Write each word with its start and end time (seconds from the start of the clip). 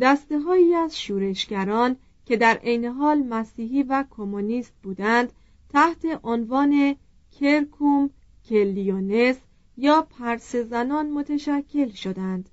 دسته 0.00 0.40
هایی 0.40 0.74
از 0.74 1.00
شورشگران 1.00 1.96
که 2.26 2.36
در 2.36 2.54
عین 2.54 2.84
حال 2.84 3.18
مسیحی 3.18 3.82
و 3.82 4.04
کمونیست 4.10 4.72
بودند 4.82 5.32
تحت 5.68 6.06
عنوان 6.24 6.96
کرکوم 7.40 8.10
کلیونس 8.44 9.36
یا 9.76 10.02
پرس 10.02 10.56
زنان 10.56 11.10
متشکل 11.10 11.88
شدند. 11.88 12.50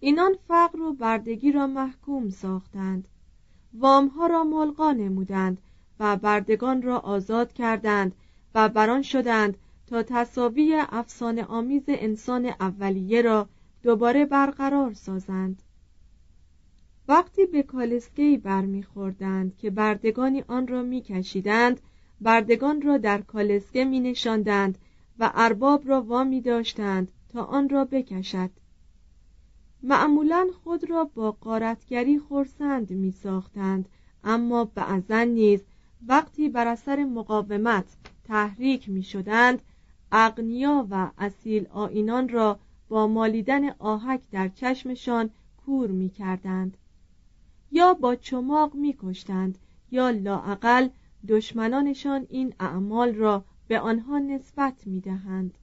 اینان 0.00 0.36
فقر 0.48 0.80
و 0.80 0.92
بردگی 0.92 1.52
را 1.52 1.66
محکوم 1.66 2.30
ساختند. 2.30 3.08
وامها 3.74 4.26
را 4.26 4.44
ملغا 4.44 4.92
نمودند 4.92 5.58
و 6.00 6.16
بردگان 6.16 6.82
را 6.82 6.98
آزاد 6.98 7.52
کردند 7.52 8.14
و 8.54 8.68
بران 8.68 9.02
شدند 9.02 9.56
تا 9.86 10.02
تصاوی 10.02 10.84
افسانه 10.88 11.44
آمیز 11.44 11.84
انسان 11.88 12.46
اولیه 12.46 13.22
را 13.22 13.48
دوباره 13.82 14.24
برقرار 14.24 14.92
سازند. 14.92 15.62
وقتی 17.10 17.46
به 17.46 17.62
کالسکهی 17.62 18.36
برمیخوردند 18.36 19.56
که 19.56 19.70
بردگانی 19.70 20.44
آن 20.48 20.66
را 20.66 20.82
میکشیدند 20.82 21.80
بردگان 22.20 22.82
را 22.82 22.98
در 22.98 23.20
کالسکه 23.20 23.84
می 23.84 24.00
نشاندند 24.00 24.78
و 25.18 25.30
ارباب 25.34 25.88
را 25.88 26.02
وامی 26.02 26.40
داشتند 26.40 27.08
تا 27.32 27.44
آن 27.44 27.68
را 27.68 27.84
بکشد. 27.84 28.50
معمولا 29.82 30.48
خود 30.64 30.90
را 30.90 31.04
با 31.04 31.32
قارتگری 31.32 32.18
خورسند 32.18 32.90
می 32.90 33.10
ساختند 33.10 33.88
اما 34.24 34.64
بعضا 34.64 35.22
نیز 35.22 35.60
وقتی 36.06 36.48
بر 36.48 36.66
اثر 36.66 37.04
مقاومت 37.04 37.96
تحریک 38.24 38.88
می 38.88 39.02
شدند 39.02 39.62
اغنیا 40.12 40.86
و 40.90 41.10
اصیل 41.18 41.66
آینان 41.70 42.28
را 42.28 42.58
با 42.88 43.06
مالیدن 43.06 43.70
آهک 43.78 44.20
در 44.30 44.48
چشمشان 44.48 45.30
کور 45.66 45.90
می 45.90 46.08
کردند 46.08 46.76
یا 47.72 47.94
با 47.94 48.16
چماق 48.16 48.74
می 48.74 48.96
کشتند 48.98 49.58
یا 49.90 50.10
لاعقل 50.10 50.88
دشمنانشان 51.28 52.26
این 52.30 52.54
اعمال 52.60 53.14
را 53.14 53.44
به 53.68 53.80
آنها 53.80 54.18
نسبت 54.18 54.86
می 54.86 55.00
دهند. 55.00 55.54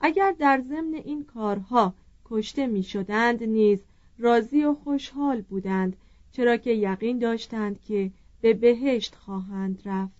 اگر 0.00 0.34
در 0.38 0.60
ضمن 0.60 0.94
این 0.94 1.24
کارها 1.24 1.94
کشته 2.24 2.66
می 2.66 2.82
شدند 2.82 3.42
نیز 3.42 3.84
راضی 4.18 4.64
و 4.64 4.74
خوشحال 4.74 5.40
بودند 5.40 5.96
چرا 6.32 6.56
که 6.56 6.70
یقین 6.70 7.18
داشتند 7.18 7.80
که 7.80 8.10
به 8.40 8.54
بهشت 8.54 9.14
خواهند 9.14 9.82
رفت 9.84 10.18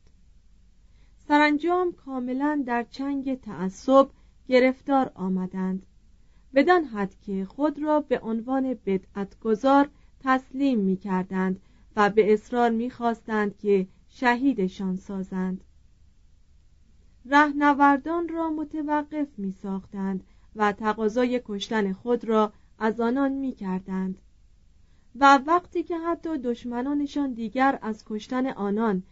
سرانجام 1.28 1.92
کاملا 1.92 2.62
در 2.66 2.86
چنگ 2.90 3.40
تعصب 3.40 4.08
گرفتار 4.48 5.12
آمدند 5.14 5.86
بدان 6.54 6.84
حد 6.84 7.14
که 7.26 7.44
خود 7.44 7.82
را 7.82 8.00
به 8.00 8.20
عنوان 8.20 8.76
بدعتگذار 8.86 9.88
تسلیم 10.20 10.78
می 10.78 10.96
کردند 10.96 11.60
و 11.96 12.10
به 12.10 12.32
اصرار 12.32 12.70
می 12.70 12.90
خواستند 12.90 13.58
که 13.58 13.86
شهیدشان 14.08 14.96
سازند. 14.96 15.64
رهنوردان 17.26 18.28
را 18.28 18.50
متوقف 18.50 19.28
می 19.38 19.52
ساختند 19.52 20.24
و 20.56 20.72
تقاضای 20.72 21.40
کشتن 21.44 21.92
خود 21.92 22.24
را 22.24 22.52
از 22.78 23.00
آنان 23.00 23.32
می 23.32 23.52
کردند 23.52 24.18
و 25.14 25.38
وقتی 25.46 25.82
که 25.82 25.98
حتی 25.98 26.38
دشمنانشان 26.38 27.32
دیگر 27.32 27.78
از 27.82 28.04
کشتن 28.06 28.46
آنان 28.46 29.02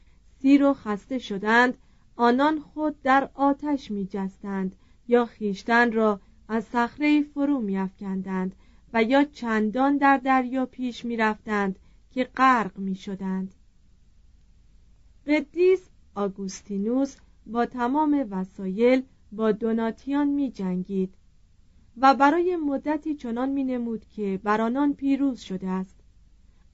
سیر 0.43 0.65
و 0.65 0.73
خسته 0.75 1.19
شدند 1.19 1.79
آنان 2.17 2.61
خود 2.61 3.03
در 3.03 3.31
آتش 3.35 3.91
می 3.91 4.07
جستند 4.07 4.77
یا 5.09 5.25
خیشتن 5.25 5.93
را 5.93 6.21
از 6.49 6.65
صخره 6.65 7.23
فرو 7.23 7.61
می 7.61 7.79
افکندند 7.79 8.57
و 8.93 9.03
یا 9.03 9.25
چندان 9.25 9.97
در 9.97 10.17
دریا 10.17 10.67
پیش 10.67 11.05
می 11.05 11.17
رفتند 11.17 11.79
که 12.11 12.25
غرق 12.25 12.79
می 12.79 12.95
شدند 12.95 13.55
قدیس 15.27 15.89
آگوستینوس 16.15 17.17
با 17.47 17.67
تمام 17.67 18.27
وسایل 18.31 19.03
با 19.33 19.53
دوناتیان 19.53 20.29
می 20.29 20.51
جنگید 20.51 21.15
و 21.97 22.15
برای 22.15 22.57
مدتی 22.57 23.15
چنان 23.15 23.49
می 23.49 23.65
نمود 23.65 24.05
که 24.17 24.41
بر 24.43 24.61
آنان 24.61 24.95
پیروز 24.95 25.41
شده 25.41 25.69
است. 25.69 25.97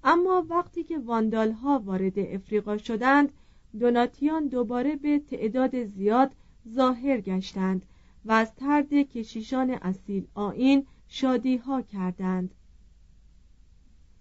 اما 0.04 0.46
وقتی 0.50 0.84
که 0.84 0.98
واندال 0.98 1.52
ها 1.52 1.78
وارد 1.78 2.18
افریقا 2.18 2.76
شدند 2.76 3.32
دوناتیان 3.80 4.46
دوباره 4.46 4.96
به 4.96 5.18
تعداد 5.18 5.84
زیاد 5.84 6.32
ظاهر 6.68 7.20
گشتند 7.20 7.86
و 8.24 8.32
از 8.32 8.54
ترد 8.54 8.92
کشیشان 8.92 9.70
اصیل 9.70 10.26
آین 10.34 10.86
شادی 11.14 11.56
ها 11.56 11.82
کردند. 11.82 12.54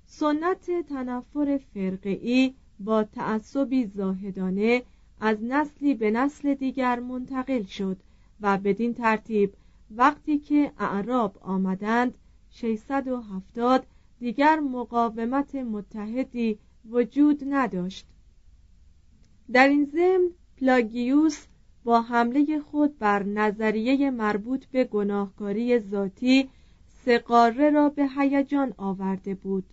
سنت 0.05 0.87
تنفر 0.89 1.59
فرقعی 1.73 2.55
با 2.79 3.03
تعصبی 3.03 3.85
زاهدانه 3.85 4.83
از 5.19 5.37
نسلی 5.43 5.93
به 5.93 6.11
نسل 6.11 6.53
دیگر 6.53 6.99
منتقل 6.99 7.63
شد 7.63 7.97
و 8.41 8.57
بدین 8.57 8.93
ترتیب 8.93 9.53
وقتی 9.91 10.37
که 10.39 10.71
اعراب 10.79 11.37
آمدند 11.41 12.13
670 12.49 13.85
دیگر 14.19 14.59
مقاومت 14.59 15.55
متحدی 15.55 16.59
وجود 16.89 17.43
نداشت. 17.47 18.05
در 19.51 19.67
این 19.67 19.85
ضمن 19.85 20.29
پلاگیوس 20.57 21.45
با 21.83 22.01
حمله 22.01 22.59
خود 22.59 22.99
بر 22.99 23.23
نظریه 23.23 24.11
مربوط 24.11 24.65
به 24.65 24.83
گناهکاری 24.83 25.79
ذاتی 25.79 26.49
سقاره 27.05 27.69
را 27.69 27.89
به 27.89 28.07
هیجان 28.17 28.73
آورده 28.77 29.35
بود 29.35 29.65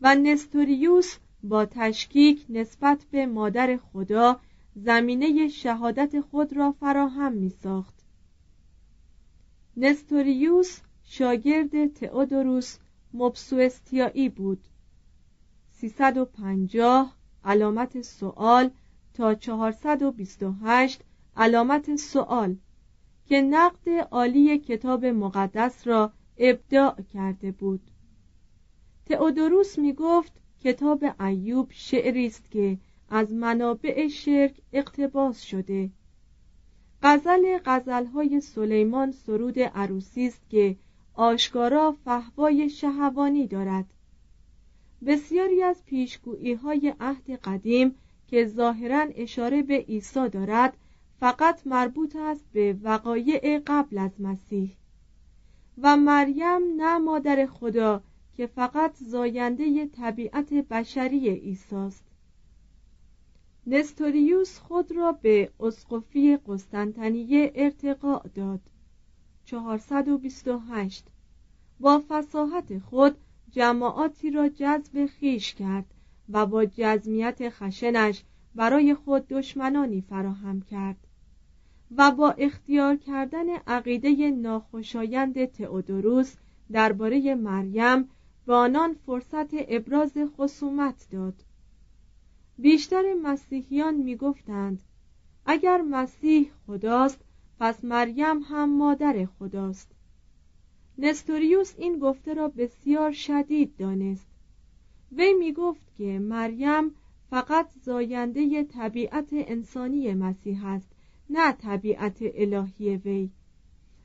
و 0.00 0.14
نستوریوس 0.14 1.16
با 1.42 1.66
تشکیک 1.66 2.46
نسبت 2.48 3.04
به 3.10 3.26
مادر 3.26 3.76
خدا 3.76 4.40
زمینه 4.76 5.48
شهادت 5.48 6.20
خود 6.20 6.56
را 6.56 6.72
فراهم 6.72 7.32
می 7.32 7.50
ساخت 7.50 7.94
نستوریوس 9.76 10.80
شاگرد 11.04 11.92
تئودوروس 11.92 12.78
مبسوستیایی 13.14 14.28
بود. 14.28 14.60
350 15.70 17.16
علامت 17.44 18.02
سوال 18.02 18.70
تا 19.14 19.34
428 19.34 21.04
علامت 21.36 21.96
سوال 21.96 22.56
که 23.26 23.40
نقد 23.40 23.88
عالی 24.10 24.58
کتاب 24.58 25.04
مقدس 25.04 25.86
را 25.86 26.12
ابداع 26.38 26.96
کرده 27.14 27.52
بود. 27.52 27.80
تئودوروس 29.06 29.78
می 29.78 29.92
گفت 29.92 30.32
کتاب 30.60 31.04
ایوب 31.20 31.68
شعری 31.70 32.26
است 32.26 32.50
که 32.50 32.78
از 33.10 33.32
منابع 33.32 34.08
شرک 34.08 34.60
اقتباس 34.72 35.42
شده. 35.42 35.90
غزل 37.02 37.58
غزلهای 37.64 38.40
سلیمان 38.40 39.12
سرود 39.12 39.58
عروسی 39.58 40.26
است 40.26 40.50
که 40.50 40.76
آشکارا 41.14 41.92
فهوای 42.04 42.70
شهوانی 42.70 43.46
دارد. 43.46 43.84
بسیاری 45.06 45.62
از 45.62 45.84
پیشگویی 45.84 46.54
های 46.54 46.94
عهد 47.00 47.30
قدیم 47.30 47.94
که 48.28 48.46
ظاهرا 48.46 49.06
اشاره 49.14 49.62
به 49.62 49.78
عیسی 49.78 50.28
دارد 50.28 50.76
فقط 51.20 51.66
مربوط 51.66 52.16
است 52.16 52.44
به 52.52 52.76
وقایع 52.82 53.60
قبل 53.66 53.98
از 53.98 54.10
مسیح. 54.18 54.76
و 55.78 55.96
مریم 55.96 56.60
نه 56.76 56.98
مادر 56.98 57.46
خدا 57.46 58.02
که 58.36 58.46
فقط 58.46 58.94
زاینده 58.96 59.86
طبیعت 59.86 60.54
بشری 60.54 61.28
عیسی 61.28 61.76
است 61.76 62.04
نستوریوس 63.66 64.58
خود 64.58 64.92
را 64.92 65.12
به 65.12 65.50
اسقفی 65.60 66.36
قسطنطنیه 66.36 67.52
ارتقا 67.54 68.18
داد. 68.34 68.60
428 69.44 71.06
با 71.80 72.02
فساحت 72.08 72.78
خود 72.78 73.16
جماعاتی 73.50 74.30
را 74.30 74.48
جذب 74.48 75.06
خیش 75.06 75.54
کرد 75.54 75.94
و 76.28 76.46
با 76.46 76.64
جزمیت 76.64 77.48
خشنش 77.48 78.24
برای 78.54 78.94
خود 78.94 79.28
دشمنانی 79.28 80.00
فراهم 80.00 80.60
کرد. 80.60 81.03
و 81.96 82.10
با 82.10 82.30
اختیار 82.30 82.96
کردن 82.96 83.48
عقیده 83.66 84.30
ناخوشایند 84.30 85.44
تئودوروس 85.44 86.34
درباره 86.72 87.34
مریم 87.34 88.08
به 88.46 88.54
آنان 88.54 88.94
فرصت 88.94 89.48
ابراز 89.52 90.12
خصومت 90.36 91.06
داد. 91.10 91.34
بیشتر 92.58 93.14
مسیحیان 93.22 93.94
می‌گفتند 93.94 94.82
اگر 95.46 95.80
مسیح 95.80 96.50
خداست 96.66 97.20
پس 97.60 97.84
مریم 97.84 98.40
هم 98.40 98.76
مادر 98.76 99.26
خداست. 99.38 99.90
نستوریوس 100.98 101.74
این 101.78 101.98
گفته 101.98 102.34
را 102.34 102.48
بسیار 102.48 103.12
شدید 103.12 103.76
دانست. 103.76 104.26
وی 105.12 105.32
می 105.32 105.52
گفت 105.52 105.94
که 105.96 106.18
مریم 106.18 106.94
فقط 107.30 107.68
زاینده 107.82 108.64
طبیعت 108.64 109.28
انسانی 109.32 110.14
مسیح 110.14 110.66
است. 110.66 110.93
نه 111.30 111.52
طبیعت 111.52 112.18
الهی 112.20 112.96
وی. 112.96 113.30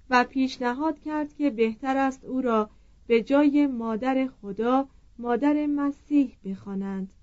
و 0.09 0.23
پیشنهاد 0.23 0.99
کرد 0.99 1.33
که 1.33 1.49
بهتر 1.49 1.97
است 1.97 2.25
او 2.25 2.41
را 2.41 2.69
به 3.07 3.21
جای 3.21 3.67
مادر 3.67 4.27
خدا 4.41 4.87
مادر 5.19 5.65
مسیح 5.65 6.35
بخوانند. 6.45 7.13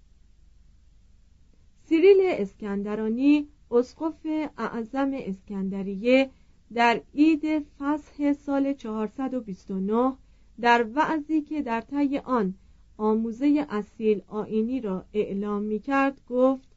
سیریل 1.84 2.18
اسکندرانی 2.22 3.48
اسقف 3.70 4.26
اعظم 4.58 5.10
اسکندریه 5.14 6.30
در 6.74 7.00
عید 7.14 7.66
فصح 7.78 8.32
سال 8.32 8.72
429 8.72 10.12
در 10.60 10.86
وعظی 10.94 11.42
که 11.42 11.62
در 11.62 11.80
طی 11.80 12.18
آن 12.18 12.54
آموزه 12.96 13.66
اصیل 13.70 14.22
آینی 14.28 14.80
را 14.80 15.04
اعلام 15.12 15.62
می 15.62 15.78
کرد 15.78 16.20
گفت 16.28 16.75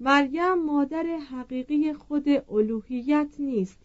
مریم 0.00 0.54
مادر 0.54 1.06
حقیقی 1.30 1.92
خود 1.92 2.28
الوهیت 2.28 3.34
نیست 3.38 3.78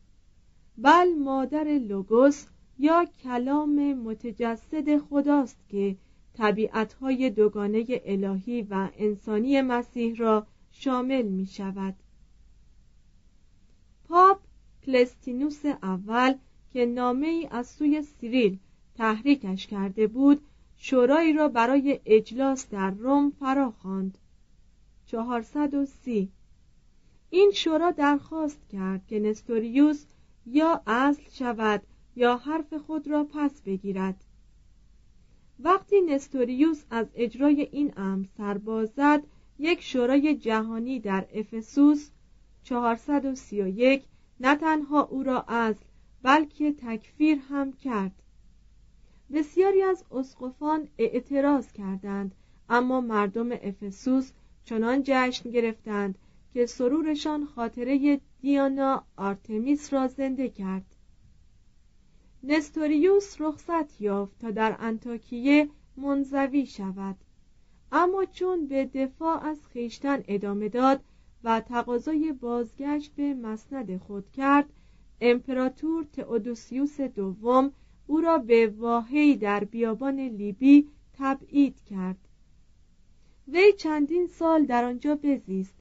بل 0.78 1.14
مادر 1.14 1.64
لوگوس 1.64 2.46
یا 2.80 3.06
کلام 3.24 3.94
متجسد 3.94 4.98
خداست 4.98 5.58
که 5.70 5.96
طبیعتهای 6.34 7.30
دوگانه 7.30 7.86
الهی 8.06 8.62
و 8.62 8.90
انسانی 8.98 9.62
مسیح 9.62 10.16
را 10.16 10.48
شامل 10.72 11.22
می 11.22 11.46
شود 11.46 11.96
پاپ 14.10 14.40
کلستینوس 14.86 15.66
اول 15.66 16.34
که 16.74 16.86
نامه 16.86 17.28
ای 17.28 17.48
از 17.52 17.68
سوی 17.68 18.02
سیریل 18.02 18.60
تحریکش 18.96 19.68
کرده 19.68 20.08
بود 20.08 20.42
شورایی 20.78 21.34
را 21.34 21.48
برای 21.48 22.00
اجلاس 22.06 22.70
در 22.70 22.92
روم 22.92 23.30
فرا 23.30 23.72
خواند 23.72 24.18
430 25.12 26.32
این 27.30 27.52
شورا 27.56 27.92
درخواست 27.92 28.70
کرد 28.70 29.08
که 29.08 29.20
نستوریوس 29.20 30.06
یا 30.46 30.82
اصل 30.88 31.22
شود 31.32 31.84
یا 32.16 32.38
حرف 32.38 32.74
خود 32.74 33.08
را 33.08 33.24
پس 33.24 33.62
بگیرد. 33.62 34.24
وقتی 35.60 36.02
نستوریوس 36.02 36.84
از 36.90 37.08
اجرای 37.16 37.62
این 37.62 37.94
امر 37.98 38.26
سربازد 38.38 39.24
یک 39.60 39.82
شورای 39.82 40.36
جهانی 40.36 41.00
در 41.00 41.28
افسوس 41.34 42.10
431 42.64 44.04
نه 44.40 44.56
تنها 44.56 45.02
او 45.02 45.24
را 45.24 45.46
اصل 45.48 45.86
بلکه 46.22 46.74
تکفیر 46.74 47.38
هم 47.50 47.74
کرد. 47.74 48.22
بسیاری 49.34 49.82
از 49.82 50.04
اسقفان 50.12 50.88
اعتراض 50.98 51.72
کردند 51.72 52.36
اما 52.70 53.02
مردم 53.02 53.52
افسوس 53.52 54.32
چنان 54.66 55.02
جشن 55.06 55.50
گرفتند 55.50 56.18
که 56.54 56.66
سرورشان 56.66 57.46
خاطره 57.46 58.22
دیانا 58.42 59.06
آرتمیس 59.18 59.94
را 59.94 60.08
زنده 60.08 60.50
کرد. 60.50 60.86
نستوریوس 62.44 63.42
رخصت 63.42 64.02
یافت 64.02 64.40
تا 64.40 64.52
در 64.52 64.76
انتاکیه 64.80 65.70
منزوی 65.98 66.66
شود. 66.66 67.16
اما 67.92 68.26
چون 68.26 68.68
به 68.68 68.86
دفاع 68.86 69.44
از 69.44 69.68
خیشتن 69.68 70.24
ادامه 70.28 70.70
داد 70.70 71.04
و 71.44 71.60
تقاضای 71.60 72.34
بازگشت 72.34 73.16
به 73.16 73.34
مسند 73.34 73.98
خود 73.98 74.32
کرد 74.32 74.70
امپراتور 75.22 76.04
تئودوسیوس 76.04 77.02
دوم 77.02 77.72
او 78.08 78.22
را 78.22 78.38
به 78.38 78.68
واهی 78.68 79.36
در 79.36 79.64
بیابان 79.64 80.20
لیبی 80.20 80.88
تبعید 81.14 81.84
کرد. 81.86 82.28
وی 83.48 83.74
چندین 83.78 84.28
سال 84.28 84.66
در 84.66 84.86
آنجا 84.86 85.16
بزیست. 85.16 85.74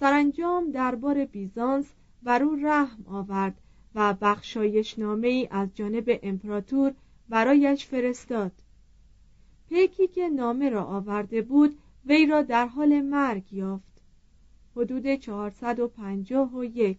سرانجام 0.00 0.70
دربار 0.70 1.24
بیزانس 1.24 1.92
بر 2.22 2.42
او 2.42 2.54
رحم 2.54 3.04
آورد 3.06 3.60
و 3.94 4.14
بخشایش 4.20 4.98
نامه 4.98 5.28
ای 5.28 5.48
از 5.50 5.68
جانب 5.74 6.20
امپراتور 6.22 6.94
برایش 7.28 7.86
فرستاد. 7.86 8.52
پیکی 9.68 10.08
که 10.08 10.28
نامه 10.28 10.70
را 10.70 10.84
آورده 10.84 11.42
بود 11.42 11.78
وی 12.06 12.26
را 12.26 12.42
در 12.42 12.66
حال 12.66 13.00
مرگ 13.00 13.52
یافت. 13.52 14.02
حدود 14.76 15.14
451 15.14 16.98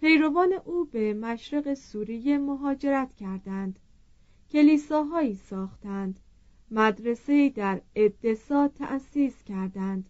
پیروان 0.00 0.52
او 0.64 0.84
به 0.84 1.14
مشرق 1.14 1.74
سوریه 1.74 2.38
مهاجرت 2.38 3.14
کردند. 3.14 3.78
کلیساهایی 4.50 5.34
ساختند. 5.34 6.20
مدرسه 6.70 7.48
در 7.48 7.80
ادسا 7.94 8.68
تأسیس 8.68 9.42
کردند. 9.44 10.08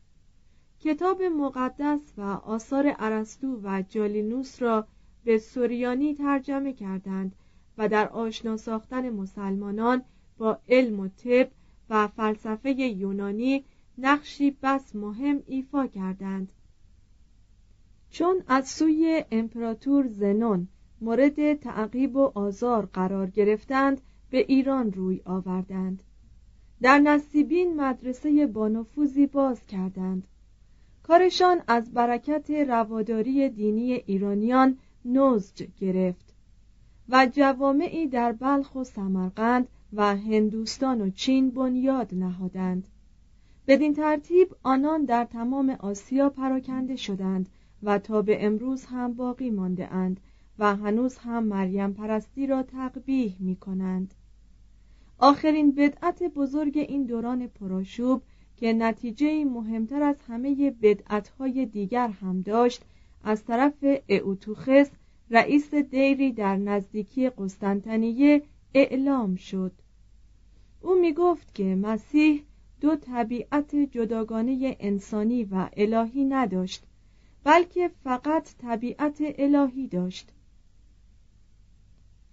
کتاب 0.80 1.22
مقدس 1.22 2.12
و 2.16 2.20
آثار 2.22 2.94
ارسطو 2.98 3.60
و 3.62 3.82
جالینوس 3.88 4.62
را 4.62 4.86
به 5.24 5.38
سوریانی 5.38 6.14
ترجمه 6.14 6.72
کردند 6.72 7.34
و 7.78 7.88
در 7.88 8.08
آشنا 8.08 8.56
ساختن 8.56 9.10
مسلمانان 9.10 10.02
با 10.38 10.58
علم 10.68 11.00
و 11.00 11.08
طب 11.08 11.50
و 11.90 12.08
فلسفه 12.08 12.70
یونانی 12.70 13.64
نقشی 13.98 14.56
بس 14.62 14.96
مهم 14.96 15.42
ایفا 15.46 15.86
کردند. 15.86 16.52
چون 18.10 18.42
از 18.48 18.68
سوی 18.68 19.24
امپراتور 19.30 20.06
زنون 20.06 20.68
مورد 21.00 21.54
تعقیب 21.54 22.16
و 22.16 22.32
آزار 22.34 22.86
قرار 22.86 23.30
گرفتند 23.30 24.00
به 24.30 24.38
ایران 24.38 24.92
روی 24.92 25.20
آوردند. 25.24 26.02
در 26.84 26.98
نصیبین 26.98 27.80
مدرسه 27.80 28.46
بانفوزی 28.46 29.26
باز 29.26 29.66
کردند. 29.66 30.26
کارشان 31.02 31.62
از 31.66 31.92
برکت 31.92 32.50
رواداری 32.50 33.48
دینی 33.48 33.92
ایرانیان 33.92 34.78
نزج 35.04 35.66
گرفت 35.80 36.34
و 37.08 37.28
جوامعی 37.32 38.06
در 38.06 38.32
بلخ 38.32 38.74
و 38.74 38.84
سمرقند 38.84 39.68
و 39.92 40.16
هندوستان 40.16 41.00
و 41.00 41.10
چین 41.10 41.50
بنیاد 41.50 42.14
نهادند. 42.14 42.86
بدین 43.66 43.94
ترتیب 43.94 44.56
آنان 44.62 45.04
در 45.04 45.24
تمام 45.24 45.70
آسیا 45.70 46.30
پراکنده 46.30 46.96
شدند 46.96 47.48
و 47.82 47.98
تا 47.98 48.22
به 48.22 48.46
امروز 48.46 48.84
هم 48.84 49.12
باقی 49.12 49.50
مانده 49.50 49.92
اند 49.92 50.20
و 50.58 50.76
هنوز 50.76 51.18
هم 51.18 51.44
مریم 51.44 51.92
پرستی 51.92 52.46
را 52.46 52.62
تقبیح 52.62 53.36
می 53.40 53.56
کنند 53.56 54.14
آخرین 55.18 55.74
بدعت 55.74 56.22
بزرگ 56.22 56.78
این 56.78 57.04
دوران 57.04 57.46
پراشوب 57.46 58.22
که 58.56 58.72
نتیجه 58.72 59.44
مهمتر 59.44 60.02
از 60.02 60.16
همه 60.28 60.70
بدعتهای 60.70 61.66
دیگر 61.66 62.08
هم 62.08 62.40
داشت 62.40 62.82
از 63.24 63.44
طرف 63.44 63.84
اوتوخس 64.24 64.90
رئیس 65.30 65.74
دیری 65.74 66.32
در 66.32 66.56
نزدیکی 66.56 67.28
قسطنطنیه 67.28 68.42
اعلام 68.74 69.36
شد. 69.36 69.72
او 70.80 71.00
می 71.00 71.12
گفت 71.12 71.54
که 71.54 71.64
مسیح 71.64 72.44
دو 72.80 72.96
طبیعت 72.96 73.76
جداگانه 73.76 74.76
انسانی 74.80 75.44
و 75.44 75.68
الهی 75.76 76.24
نداشت 76.24 76.84
بلکه 77.44 77.90
فقط 78.04 78.54
طبیعت 78.58 79.16
الهی 79.20 79.88
داشت. 79.88 80.32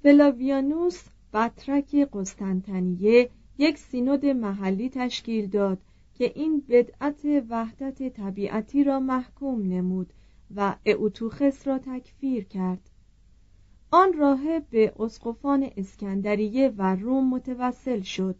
فلاویانوس 0.03 1.03
بطرک 1.33 1.95
قسطنطنیه 1.95 3.29
یک 3.57 3.77
سینود 3.77 4.25
محلی 4.25 4.89
تشکیل 4.89 5.47
داد 5.47 5.77
که 6.13 6.31
این 6.35 6.63
بدعت 6.69 7.25
وحدت 7.49 8.13
طبیعتی 8.13 8.83
را 8.83 8.99
محکوم 8.99 9.61
نمود 9.61 10.13
و 10.55 10.75
اوتوخس 10.85 11.67
را 11.67 11.77
تکفیر 11.77 12.43
کرد. 12.43 12.89
آن 13.91 14.13
راه 14.13 14.59
به 14.59 14.93
اسقفان 14.99 15.69
اسکندریه 15.77 16.73
و 16.77 16.95
روم 16.95 17.29
متوسل 17.29 18.01
شد. 18.01 18.35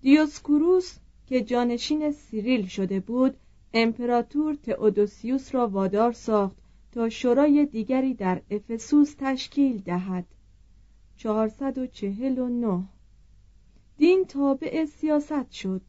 دیوسکوروس 0.00 0.98
که 1.26 1.40
جانشین 1.40 2.12
سیریل 2.12 2.66
شده 2.66 3.00
بود 3.00 3.36
امپراتور 3.74 4.54
تئودوسیوس 4.54 5.54
را 5.54 5.68
وادار 5.68 6.12
ساخت 6.12 6.56
تا 6.92 7.08
شورای 7.08 7.66
دیگری 7.66 8.14
در 8.14 8.42
افسوس 8.50 9.14
تشکیل 9.18 9.78
دهد. 9.78 10.24
449 11.16 12.84
دین 13.96 14.24
تابع 14.24 14.84
سیاست 14.84 15.50
شد. 15.50 15.82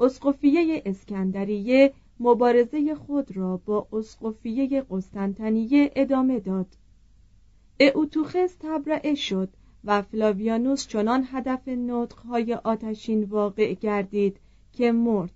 اسقفیه 0.00 0.82
اسکندریه 0.86 1.92
مبارزه 2.20 2.94
خود 2.94 3.36
را 3.36 3.56
با 3.56 3.88
اسقفیه 3.92 4.86
قسطنطنیه 4.90 5.92
ادامه 5.96 6.40
داد. 6.40 6.66
اوتوخس 7.94 8.56
تبرعه 8.60 9.14
شد 9.14 9.48
و 9.84 10.02
فلاویانوس 10.02 10.86
چنان 10.86 11.26
هدف 11.30 11.68
نطقهای 11.68 12.54
آتشین 12.54 13.24
واقع 13.24 13.74
گردید 13.74 14.40
که 14.72 14.92
مرد. 14.92 15.34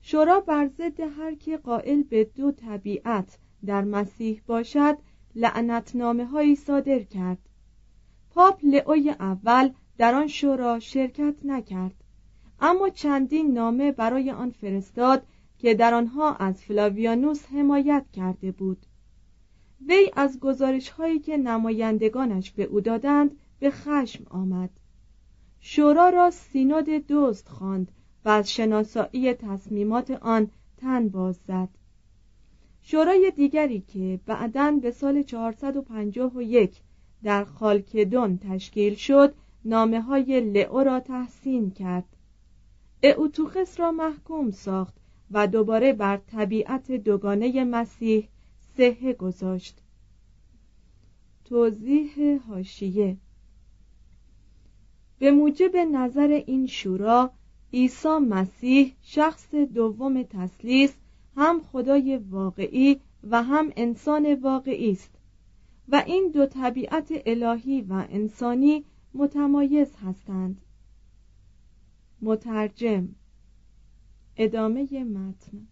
شورا 0.00 0.40
بر 0.40 0.68
ضد 0.68 1.00
هر 1.00 1.34
که 1.34 1.56
قائل 1.56 2.02
به 2.02 2.24
دو 2.24 2.52
طبیعت 2.52 3.38
در 3.66 3.84
مسیح 3.84 4.42
باشد 4.46 4.98
لعنتنامه 5.34 6.24
هایی 6.24 6.56
صادر 6.56 6.98
کرد. 6.98 7.45
پاپ 8.36 8.64
لئوی 8.64 9.10
اول 9.10 9.70
در 9.98 10.14
آن 10.14 10.26
شورا 10.26 10.78
شرکت 10.78 11.34
نکرد. 11.44 11.94
اما 12.60 12.88
چندین 12.88 13.52
نامه 13.52 13.92
برای 13.92 14.30
آن 14.30 14.50
فرستاد 14.50 15.26
که 15.58 15.74
در 15.74 15.94
آنها 15.94 16.34
از 16.34 16.62
فلاویانوس 16.62 17.46
حمایت 17.46 18.04
کرده 18.12 18.52
بود. 18.52 18.86
وی 19.88 20.10
از 20.16 20.40
گزارش 20.40 20.88
هایی 20.88 21.18
که 21.18 21.36
نمایندگانش 21.36 22.50
به 22.50 22.64
او 22.64 22.80
دادند 22.80 23.38
به 23.58 23.70
خشم 23.70 24.24
آمد. 24.30 24.70
شورا 25.60 26.08
را 26.08 26.30
سینود 26.30 26.88
دوست 26.88 27.48
خواند 27.48 27.92
و 28.24 28.28
از 28.28 28.52
شناسایی 28.52 29.34
تصمیمات 29.34 30.10
آن 30.10 30.50
تن 30.76 31.08
باز 31.08 31.36
زد. 31.36 31.68
شورای 32.82 33.32
دیگری 33.36 33.80
که 33.80 34.20
بعدا 34.26 34.78
به 34.82 34.90
سال 34.90 35.22
451 35.22 36.80
در 37.26 37.44
خالکدون 37.44 38.38
تشکیل 38.38 38.94
شد 38.94 39.34
نامه 39.64 40.00
های 40.00 40.40
لئو 40.40 40.78
را 40.78 41.00
تحسین 41.00 41.70
کرد. 41.70 42.04
اوتوخس 43.02 43.80
را 43.80 43.92
محکوم 43.92 44.50
ساخت 44.50 44.94
و 45.30 45.46
دوباره 45.46 45.92
بر 45.92 46.16
طبیعت 46.16 46.92
دوگانه 46.92 47.64
مسیح 47.64 48.28
سهه 48.76 49.12
گذاشت. 49.12 49.78
توضیح 51.44 52.40
هاشیه 52.48 53.16
به 55.18 55.30
موجب 55.30 55.76
نظر 55.76 56.42
این 56.46 56.66
شورا 56.66 57.30
عیسی 57.72 58.18
مسیح 58.18 58.94
شخص 59.02 59.54
دوم 59.54 60.22
تسلیس 60.22 60.94
هم 61.36 61.60
خدای 61.72 62.16
واقعی 62.16 63.00
و 63.30 63.42
هم 63.42 63.72
انسان 63.76 64.34
واقعی 64.34 64.90
است. 64.90 65.15
و 65.88 66.02
این 66.06 66.30
دو 66.34 66.46
طبیعت 66.46 67.12
الهی 67.26 67.80
و 67.82 68.06
انسانی 68.10 68.84
متمایز 69.14 69.96
هستند. 69.96 70.60
مترجم 72.22 73.08
ادامه 74.36 75.04
متن. 75.04 75.66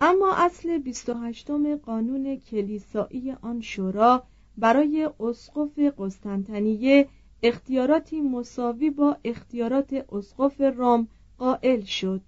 اما 0.00 0.34
اصل 0.34 0.78
28 0.78 1.50
قانون 1.82 2.36
کلیسایی 2.36 3.32
آن 3.32 3.60
شورا 3.60 4.22
برای 4.58 5.10
اسقف 5.20 5.78
قسطنطنیه 5.78 7.08
اختیاراتی 7.42 8.20
مساوی 8.20 8.90
با 8.90 9.16
اختیارات 9.24 10.06
اسقف 10.12 10.60
روم 10.60 11.08
قائل 11.38 11.80
شد. 11.80 12.22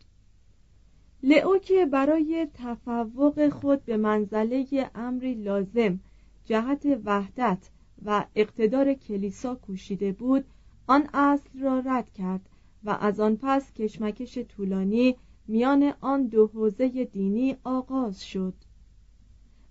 لئو 1.22 1.58
که 1.58 1.86
برای 1.86 2.48
تفوق 2.54 3.48
خود 3.48 3.84
به 3.84 3.96
منزله 3.96 4.90
امری 4.94 5.34
لازم 5.34 6.00
جهت 6.44 6.86
وحدت 7.04 7.70
و 8.04 8.24
اقتدار 8.34 8.94
کلیسا 8.94 9.54
کوشیده 9.54 10.12
بود 10.12 10.44
آن 10.86 11.08
اصل 11.14 11.60
را 11.60 11.78
رد 11.78 12.12
کرد 12.12 12.48
و 12.84 12.90
از 13.00 13.20
آن 13.20 13.38
پس 13.42 13.72
کشمکش 13.72 14.38
طولانی 14.38 15.16
میان 15.48 15.92
آن 16.00 16.26
دو 16.26 16.46
حوزه 16.46 17.04
دینی 17.04 17.56
آغاز 17.64 18.24
شد. 18.24 18.54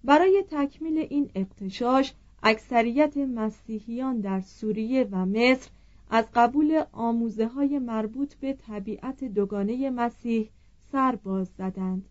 برای 0.03 0.43
تکمیل 0.51 0.97
این 0.97 1.29
اقتشاش 1.35 2.13
اکثریت 2.43 3.17
مسیحیان 3.17 4.19
در 4.19 4.41
سوریه 4.41 5.07
و 5.11 5.25
مصر 5.25 5.69
از 6.09 6.25
قبول 6.33 6.83
آموزه 6.91 7.47
های 7.47 7.79
مربوط 7.79 8.33
به 8.33 8.53
طبیعت 8.53 9.23
دوگانه 9.23 9.89
مسیح 9.89 10.49
سر 10.91 11.15
باز 11.15 11.47
زدند. 11.57 12.05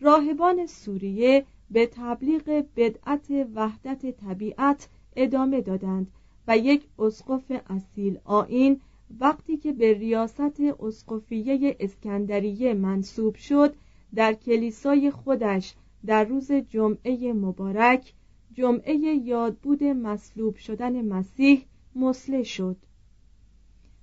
راهبان 0.00 0.66
سوریه 0.66 1.46
به 1.70 1.86
تبلیغ 1.86 2.64
بدعت 2.76 3.30
وحدت 3.54 4.10
طبیعت 4.10 4.88
ادامه 5.16 5.60
دادند 5.60 6.06
و 6.48 6.58
یک 6.58 6.82
اسقف 6.98 7.52
اصیل 7.70 8.18
آین 8.24 8.80
وقتی 9.20 9.56
که 9.56 9.72
به 9.72 9.92
ریاست 9.92 10.60
اسقفیه 10.80 11.76
اسکندریه 11.80 12.74
منصوب 12.74 13.34
شد 13.34 13.74
در 14.14 14.32
کلیسای 14.32 15.10
خودش 15.10 15.74
در 16.06 16.24
روز 16.24 16.52
جمعه 16.52 17.32
مبارک 17.32 18.14
جمعه 18.52 18.94
یادبود 18.94 19.84
مصلوب 19.84 20.56
شدن 20.56 21.04
مسیح 21.04 21.64
مسله 21.94 22.42
شد. 22.42 22.76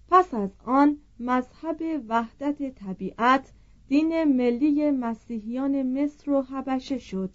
پس 0.09 0.33
از 0.33 0.50
آن 0.65 0.97
مذهب 1.19 2.03
وحدت 2.07 2.75
طبیعت 2.75 3.51
دین 3.88 4.24
ملی 4.24 4.91
مسیحیان 4.91 6.01
مصر 6.03 6.31
و 6.31 6.41
حبشه 6.41 6.97
شد 6.97 7.29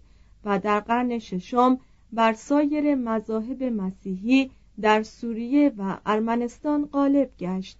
و 0.44 0.58
در 0.58 0.80
قرن 0.80 1.18
ششم 1.18 1.78
بر 2.12 2.32
سایر 2.32 2.94
مذاهب 2.94 3.62
مسیحی 3.62 4.50
در 4.80 5.02
سوریه 5.02 5.72
و 5.78 5.98
ارمنستان 6.06 6.86
غالب 6.86 7.30
گشت. 7.38 7.78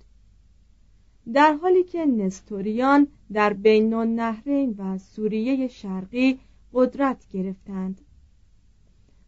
در 1.32 1.52
حالی 1.52 1.84
که 1.84 2.06
نستوریان 2.06 3.06
در 3.32 3.52
بین 3.52 3.94
النهرین 3.94 4.74
و 4.78 4.98
سوریه 4.98 5.68
شرقی 5.68 6.38
قدرت 6.74 7.28
گرفتند. 7.32 8.00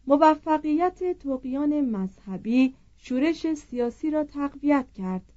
موفقیت 0.07 1.19
توقیان 1.19 1.81
مذهبی 1.81 2.73
شورش 2.97 3.53
سیاسی 3.53 4.11
را 4.11 4.23
تقویت 4.23 4.85
کرد 4.97 5.31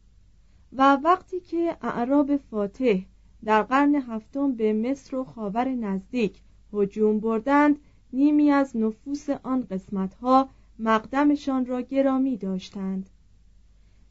و 0.73 0.97
وقتی 0.97 1.41
که 1.41 1.77
اعراب 1.83 2.37
فاتح 2.37 3.01
در 3.45 3.63
قرن 3.63 3.95
هفتم 3.95 4.53
به 4.53 4.73
مصر 4.73 5.17
و 5.17 5.25
خاور 5.25 5.69
نزدیک 5.69 6.41
هجوم 6.73 7.21
بردند 7.21 7.79
نیمی 8.13 8.51
از 8.51 8.77
نفوس 8.77 9.31
آن 9.31 9.67
قسمتها 9.71 10.49
مقدمشان 10.79 11.67
را 11.67 11.81
گرامی 11.81 12.37
داشتند. 12.37 13.11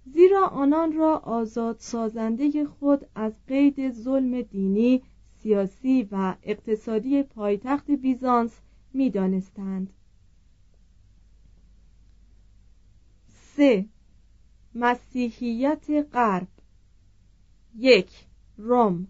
زیرا 0.06 0.48
آنان 0.48 0.94
را 0.94 1.18
آزاد 1.18 1.76
سازنده 1.80 2.66
خود 2.66 3.08
از 3.16 3.34
قید 3.48 3.92
ظلم 3.92 4.42
دینی 4.42 5.04
سیاسی 5.44 6.08
و 6.12 6.36
اقتصادی 6.44 7.24
پایتخت 7.24 7.92
بیزانس 7.92 8.60
می 8.94 9.10
دانستند. 9.10 9.94
سه. 13.56 13.86
مسیحیت 14.76 16.08
غرب. 16.14 16.48
یک. 17.76 18.26
روم. 18.58 19.08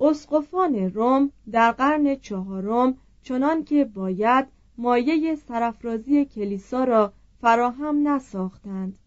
اسقفان 0.00 0.74
روم 0.74 1.32
در 1.50 1.72
قرن 1.72 2.16
چهارم 2.16 2.98
چنان 3.22 3.64
که 3.64 3.84
باید 3.84 4.46
مایه 4.78 5.36
سرافرازی 5.36 6.24
کلیسا 6.24 6.84
را 6.84 7.12
فراهم 7.40 8.08
نساختند. 8.08 8.98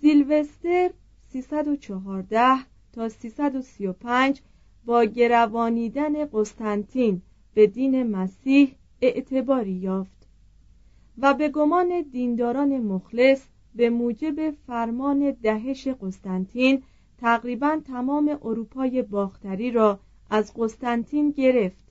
سیلوستر 0.00 0.90
314 1.28 2.56
تا 2.92 3.08
335 3.08 4.40
با 4.84 5.04
گروانیدن 5.04 6.26
قسطنطین 6.32 7.22
به 7.54 7.66
دین 7.66 8.02
مسیح 8.02 8.74
اعتباری 9.02 9.72
یافت 9.72 10.28
و 11.18 11.34
به 11.34 11.48
گمان 11.48 12.02
دینداران 12.12 12.78
مخلص 12.78 13.42
به 13.74 13.90
موجب 13.90 14.50
فرمان 14.50 15.30
دهش 15.30 15.88
قسطنطین 15.88 16.82
تقریبا 17.18 17.80
تمام 17.86 18.38
اروپای 18.42 19.02
باختری 19.02 19.70
را 19.70 20.00
از 20.30 20.52
قسطنطین 20.56 21.30
گرفت. 21.30 21.89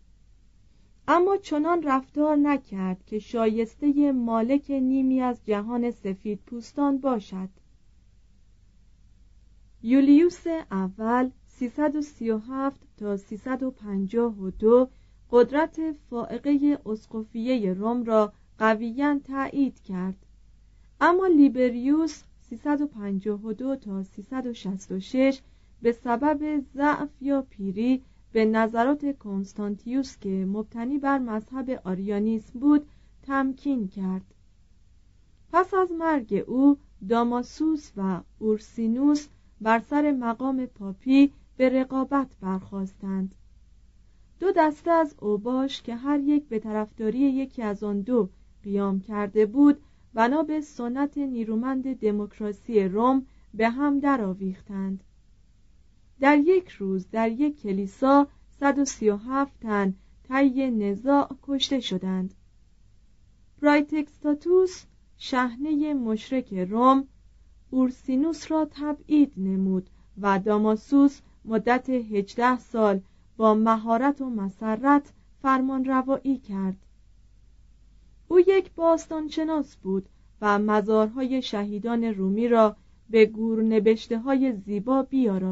اما 1.11 1.37
چنان 1.37 1.83
رفتار 1.83 2.35
نکرد 2.35 3.05
که 3.05 3.19
شایسته 3.19 4.11
مالک 4.11 4.71
نیمی 4.71 5.21
از 5.21 5.45
جهان 5.45 5.91
سفید 5.91 6.39
پوستان 6.45 6.97
باشد. 6.97 7.49
یولیوس 9.83 10.47
اول 10.71 11.29
337 11.47 12.79
تا 12.97 13.17
352 13.17 14.89
قدرت 15.31 15.79
فائقه 16.09 16.79
اسقفیه 16.85 17.73
روم 17.73 18.03
را 18.03 18.33
قویا 18.59 19.19
تایید 19.19 19.79
کرد. 19.79 20.25
اما 21.01 21.27
لیبریوس 21.27 22.23
352 22.41 23.75
تا 23.75 24.03
366 24.03 25.41
به 25.81 25.91
سبب 25.91 26.63
ضعف 26.73 27.21
یا 27.21 27.41
پیری 27.41 28.03
به 28.31 28.45
نظرات 28.45 29.17
کنستانتیوس 29.17 30.17
که 30.17 30.45
مبتنی 30.45 30.97
بر 30.97 31.17
مذهب 31.19 31.81
آریانیسم 31.83 32.59
بود 32.59 32.87
تمکین 33.23 33.87
کرد. 33.87 34.33
پس 35.51 35.73
از 35.73 35.91
مرگ 35.91 36.43
او 36.47 36.77
داماسوس 37.09 37.91
و 37.97 38.21
اورسینوس 38.39 39.27
بر 39.61 39.79
سر 39.79 40.11
مقام 40.11 40.65
پاپی 40.65 41.31
به 41.57 41.69
رقابت 41.69 42.27
برخواستند 42.41 43.35
دو 44.39 44.51
دسته 44.51 44.91
از 44.91 45.15
اوباش 45.19 45.81
که 45.81 45.95
هر 45.95 46.19
یک 46.19 46.47
به 46.47 46.59
طرفداری 46.59 47.19
یکی 47.19 47.61
از 47.61 47.83
آن 47.83 48.01
دو 48.01 48.29
قیام 48.63 48.99
کرده 48.99 49.45
بود 49.45 49.81
بنا 50.13 50.43
به 50.43 50.61
سنت 50.61 51.17
نیرومند 51.17 51.99
دموکراسی 51.99 52.83
روم 52.83 53.25
به 53.53 53.69
هم 53.69 53.99
درآویختند. 53.99 55.03
در 56.19 56.37
یک 56.37 56.69
روز 56.69 57.09
در 57.11 57.31
یک 57.31 57.61
کلیسا 57.61 58.27
137 58.59 59.59
تن 59.59 59.93
طی 60.27 60.71
نزاع 60.71 61.35
کشته 61.43 61.79
شدند. 61.79 62.33
برایتکستاتوس 63.61 64.83
شهنه 65.17 65.93
مشرک 65.93 66.53
روم 66.53 67.07
اورسینوس 67.69 68.51
را 68.51 68.67
تبعید 68.71 69.33
نمود 69.37 69.89
و 70.21 70.39
داماسوس 70.39 71.21
مدت 71.45 71.89
هجده 71.89 72.59
سال 72.59 73.01
با 73.37 73.53
مهارت 73.53 74.21
و 74.21 74.29
مسرت 74.29 75.13
فرمان 75.41 75.85
روایی 75.85 76.37
کرد. 76.37 76.77
او 78.27 78.39
یک 78.39 78.71
باستانشناس 78.75 79.75
بود 79.75 80.09
و 80.41 80.59
مزارهای 80.59 81.41
شهیدان 81.41 82.03
رومی 82.03 82.47
را 82.47 82.75
به 83.09 83.25
گور 83.25 83.63
نبشته 83.63 84.19
های 84.19 84.53
زیبا 84.53 85.03
بیارا 85.03 85.51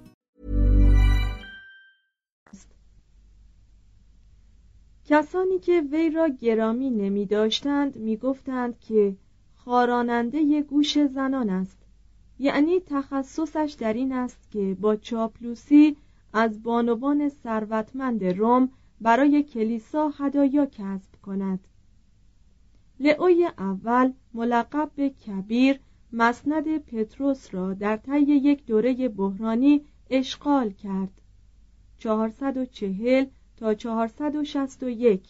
کسانی 5.11 5.59
که 5.59 5.81
وی 5.91 6.09
را 6.09 6.27
گرامی 6.27 6.89
نمی 6.89 7.25
داشتند 7.25 7.97
می 7.97 8.17
گفتند 8.17 8.79
که 8.79 9.15
خاراننده 9.55 10.61
گوش 10.61 11.05
زنان 11.05 11.49
است. 11.49 11.77
یعنی 12.39 12.79
تخصصش 12.79 13.75
در 13.79 13.93
این 13.93 14.11
است 14.11 14.51
که 14.51 14.77
با 14.81 14.95
چاپلوسی 14.95 15.97
از 16.33 16.63
بانوان 16.63 17.29
ثروتمند 17.29 18.23
روم 18.23 18.69
برای 19.01 19.43
کلیسا 19.43 20.09
هدایا 20.09 20.65
کسب 20.65 21.15
کند. 21.21 21.67
لئوی 22.99 23.45
اول 23.57 24.13
ملقب 24.33 24.91
به 24.95 25.09
کبیر 25.09 25.79
مسند 26.13 26.77
پتروس 26.77 27.53
را 27.53 27.73
در 27.73 27.97
طی 27.97 28.21
یک 28.21 28.65
دوره 28.65 29.09
بحرانی 29.09 29.85
اشغال 30.09 30.69
کرد. 30.69 31.21
440 31.97 33.25
تا 33.61 33.73
461 33.73 35.21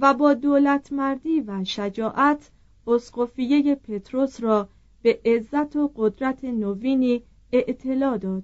و 0.00 0.14
با 0.14 0.34
دولت 0.34 0.92
مردی 0.92 1.40
و 1.40 1.64
شجاعت 1.64 2.50
اسقفیه 2.86 3.74
پتروس 3.74 4.40
را 4.40 4.68
به 5.02 5.20
عزت 5.24 5.76
و 5.76 5.92
قدرت 5.96 6.44
نوینی 6.44 7.22
اطلاع 7.52 8.18
داد. 8.18 8.42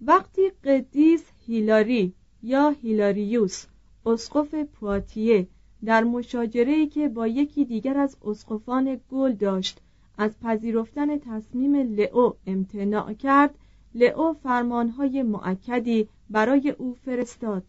وقتی 0.00 0.50
قدیس 0.64 1.24
هیلاری 1.46 2.12
یا 2.42 2.68
هیلاریوس 2.70 3.66
اسقف 4.06 4.54
پواتیه 4.54 5.48
در 5.84 6.04
مشاجره‌ای 6.04 6.86
که 6.86 7.08
با 7.08 7.26
یکی 7.26 7.64
دیگر 7.64 7.98
از 7.98 8.16
اسقفان 8.24 9.00
گل 9.10 9.32
داشت 9.32 9.80
از 10.18 10.40
پذیرفتن 10.40 11.18
تصمیم 11.18 11.76
لئو 11.76 12.32
امتناع 12.46 13.12
کرد 13.12 13.54
لئو 13.94 14.32
فرمانهای 14.32 15.22
معکدی 15.22 16.08
برای 16.30 16.70
او 16.70 16.94
فرستاد. 16.94 17.64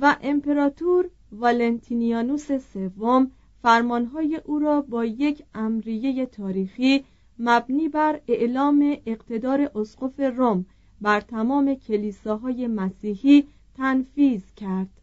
و 0.00 0.16
امپراتور 0.22 1.10
والنتینیانوس 1.32 2.52
سوم 2.52 3.30
فرمانهای 3.62 4.40
او 4.44 4.58
را 4.58 4.80
با 4.80 5.04
یک 5.04 5.44
امریه 5.54 6.26
تاریخی 6.26 7.04
مبنی 7.38 7.88
بر 7.88 8.20
اعلام 8.28 8.96
اقتدار 9.06 9.70
اسقف 9.74 10.20
روم 10.20 10.66
بر 11.00 11.20
تمام 11.20 11.74
کلیساهای 11.74 12.66
مسیحی 12.66 13.46
تنفیز 13.76 14.42
کرد. 14.56 15.00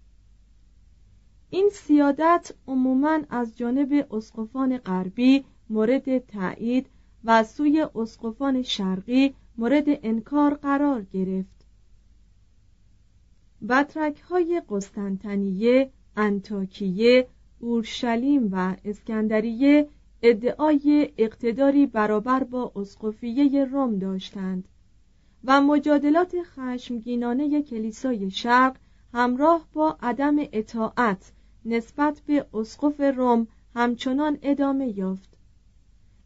این 1.49 1.69
سیادت 1.73 2.51
عموما 2.67 3.19
از 3.29 3.57
جانب 3.57 4.13
اسقفان 4.13 4.77
غربی 4.77 5.45
مورد 5.69 6.17
تایید 6.17 6.87
و 7.23 7.43
سوی 7.43 7.87
اسقفان 7.95 8.61
شرقی 8.61 9.35
مورد 9.57 9.85
انکار 9.87 10.53
قرار 10.53 11.01
گرفت. 11.01 11.52
بطرک 13.69 14.19
های 14.19 14.61
قسطنطنیه، 14.69 15.89
انتاکیه، 16.17 17.27
اورشلیم 17.59 18.49
و 18.51 18.75
اسکندریه 18.85 19.87
ادعای 20.21 21.13
اقتداری 21.17 21.85
برابر 21.85 22.43
با 22.43 22.71
اسقفیه 22.75 23.65
روم 23.65 23.99
داشتند 23.99 24.67
و 25.43 25.61
مجادلات 25.61 26.35
خشمگینانه 26.43 27.61
کلیسای 27.61 28.31
شرق 28.31 28.75
همراه 29.13 29.67
با 29.73 29.97
عدم 30.01 30.35
اطاعت 30.39 31.31
نسبت 31.65 32.21
به 32.27 32.45
اسقف 32.53 32.99
روم 32.99 33.47
همچنان 33.75 34.37
ادامه 34.41 34.97
یافت. 34.97 35.37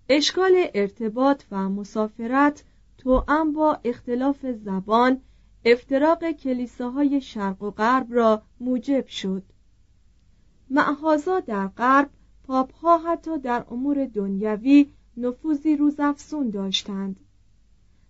اشکال 0.09 0.67
ارتباط 0.73 1.43
و 1.51 1.69
مسافرت 1.69 2.63
توأم 2.97 3.53
با 3.53 3.79
اختلاف 3.83 4.45
زبان 4.45 5.21
افتراق 5.65 6.31
کلیساهای 6.31 7.21
شرق 7.21 7.63
و 7.63 7.71
غرب 7.71 8.07
را 8.09 8.41
موجب 8.59 9.07
شد. 9.07 9.43
معهازا 10.69 11.39
در 11.39 11.67
غرب 11.67 12.09
پاپ 12.43 12.73
ها 12.73 12.97
حتی 12.97 13.39
در 13.39 13.65
امور 13.71 14.05
دنیوی 14.05 14.89
نفوذی 15.17 15.77
روزافزون 15.77 16.49
داشتند. 16.49 17.19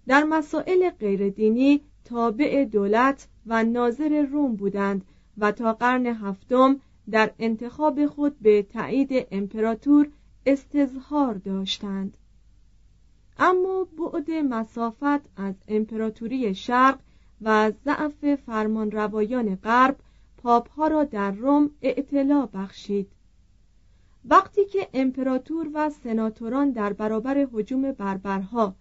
در 0.08 0.24
مسائل 0.24 0.90
غیردینی 0.90 1.82
تابع 2.06 2.66
دولت 2.66 3.28
و 3.46 3.64
ناظر 3.64 4.22
روم 4.22 4.56
بودند 4.56 5.06
و 5.38 5.52
تا 5.52 5.74
قرن 5.74 6.06
هفتم 6.06 6.80
در 7.12 7.32
انتخاب 7.40 8.06
خود 8.06 8.40
به 8.40 8.64
تایید 8.64 9.28
امپراتور 9.32 10.10
استظهار 10.46 11.34
داشتند. 11.34 12.18
اما 13.40 13.88
بعد 13.98 14.32
مسافت 14.32 15.40
از 15.40 15.56
امپراتوری 15.68 16.56
شرق 16.56 17.00
و 17.42 17.72
ضعف 17.86 18.36
فرمانروایان 18.36 19.56
غرب 19.56 19.96
پاپ 20.38 20.70
ها 20.70 20.88
را 20.88 21.04
در 21.04 21.32
روم 21.32 21.70
اعتلا 21.82 22.46
بخشید. 22.46 23.08
وقتی 24.26 24.66
که 24.66 24.88
امپراتور 24.94 25.70
و 25.74 25.90
سناتوران 25.90 26.72
در 26.72 26.94
برابر 26.94 27.48
حجوم 27.54 27.92
بربرها 27.92 28.76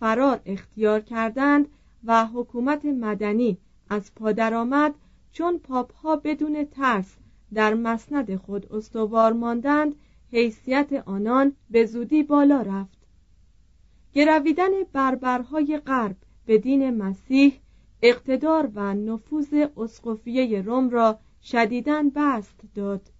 فرار 0.00 0.40
اختیار 0.46 1.00
کردند 1.00 1.68
و 2.04 2.26
حکومت 2.26 2.84
مدنی 2.84 3.58
از 3.90 4.14
پا 4.14 4.34
آمد 4.56 4.94
چون 5.32 5.58
پاپ 5.58 5.94
ها 5.94 6.16
بدون 6.16 6.64
ترس 6.64 7.16
در 7.54 7.74
مسند 7.74 8.36
خود 8.36 8.72
استوار 8.72 9.32
ماندند 9.32 9.94
حیثیت 10.32 10.92
آنان 10.92 11.52
به 11.70 11.86
زودی 11.86 12.22
بالا 12.22 12.62
رفت. 12.62 12.98
گرویدن 14.14 14.70
بربرهای 14.92 15.78
غرب 15.78 16.16
به 16.46 16.58
دین 16.58 16.90
مسیح 16.90 17.60
اقتدار 18.02 18.70
و 18.74 18.94
نفوذ 18.94 19.54
اسقفیه 19.76 20.62
روم 20.62 20.90
را 20.90 21.18
شدیداً 21.42 22.10
بست 22.14 22.60
داد. 22.74 23.10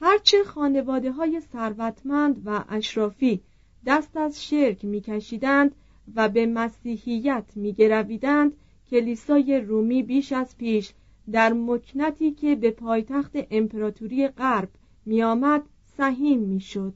هرچه 0.00 0.44
خانواده 0.44 1.12
های 1.12 1.40
ثروتمند 1.40 2.42
و 2.44 2.64
اشرافی 2.68 3.42
دست 3.86 4.16
از 4.16 4.44
شرک 4.44 4.84
میکشیدند 4.84 5.74
و 6.14 6.28
به 6.28 6.46
مسیحیت 6.46 7.44
میگرویدند 7.54 8.52
کلیسای 8.90 9.60
رومی 9.60 10.02
بیش 10.02 10.32
از 10.32 10.56
پیش 10.56 10.92
در 11.32 11.52
مکنتی 11.52 12.32
که 12.32 12.54
به 12.54 12.70
پایتخت 12.70 13.32
امپراتوری 13.50 14.28
غرب 14.28 14.68
میآمد 15.06 15.62
سهیم 15.96 16.40
می‌شد. 16.40 16.94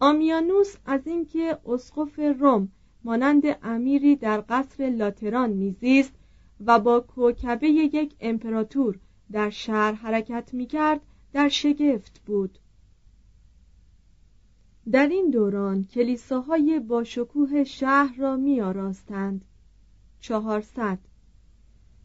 آمیانوس 0.00 0.76
از 0.86 1.06
اینکه 1.06 1.58
اسقف 1.66 2.18
روم 2.18 2.68
مانند 3.04 3.42
امیری 3.62 4.16
در 4.16 4.44
قصر 4.48 4.90
لاتران 4.90 5.50
میزیست 5.50 6.14
و 6.66 6.78
با 6.78 7.00
کوکبه 7.00 7.68
یک 7.68 8.14
امپراتور 8.20 8.98
در 9.32 9.50
شهر 9.50 9.92
حرکت 9.92 10.54
می‌کرد 10.54 11.00
در 11.32 11.48
شگفت 11.48 12.20
بود. 12.26 12.58
در 14.90 15.06
این 15.06 15.30
دوران 15.30 15.84
کلیساهای 15.84 16.80
با 16.80 17.04
شکوه 17.04 17.64
شهر 17.64 18.16
را 18.18 18.36
می 18.36 18.60
آراستند 18.60 19.44
چهارصد. 20.20 20.98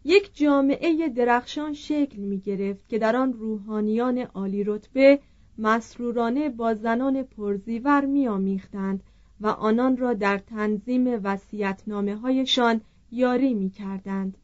یک 0.04 0.38
جامعه 0.38 1.10
درخشان 1.10 1.74
شکل 1.74 2.18
می 2.18 2.40
گرفت 2.40 2.90
که 2.90 3.00
در 3.00 3.16
آن 3.16 3.34
روحانیان 3.34 4.18
عالی 4.18 4.64
رتبه 4.64 5.20
مسرورانه 5.58 6.50
با 6.50 6.74
زنان 6.74 7.24
پرزیور 7.24 8.06
می 8.06 8.28
آمیختند 8.28 9.04
و 9.41 9.47
آنان 9.47 9.97
را 9.97 10.13
در 10.13 10.38
تنظیم 10.38 11.19
وسیعتنامه 11.23 12.15
هایشان 12.15 12.82
یاری 13.12 13.54
می 13.54 13.69
کردند. 13.69 14.38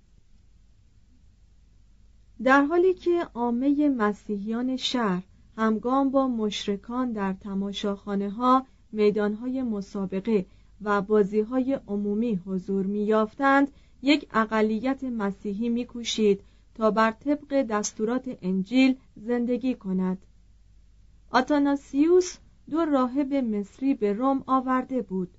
در 2.44 2.62
حالی 2.62 2.94
که 2.94 3.28
عامه 3.34 3.90
مسیحیان 3.90 4.78
شهر 4.78 5.24
همگام 5.58 6.10
با 6.10 6.28
مشرکان 6.28 7.12
در 7.12 7.34
تماشاخانه 7.34 8.30
ها 8.30 8.66
میدان 8.92 9.34
های 9.34 9.64
مسابقه 9.64 10.46
و 10.82 11.02
بازی 11.02 11.42
های 11.42 11.80
عمومی 11.88 12.36
حضور 12.46 12.86
می 12.86 13.04
یافتند 13.04 13.72
یک 14.02 14.28
اقلیت 14.34 15.04
مسیحی 15.04 15.70
میکوشید 15.70 16.42
تا 16.76 16.92
بر 16.92 17.12
طبق 17.12 17.62
دستورات 17.62 18.38
انجیل 18.42 18.98
زندگی 19.16 19.76
کند 19.76 20.18
آتاناسیوس 21.30 22.38
دو 22.70 22.86
راهب 22.86 23.34
مصری 23.34 23.94
به 23.94 24.14
روم 24.14 24.44
آورده 24.48 25.02
بود. 25.02 25.38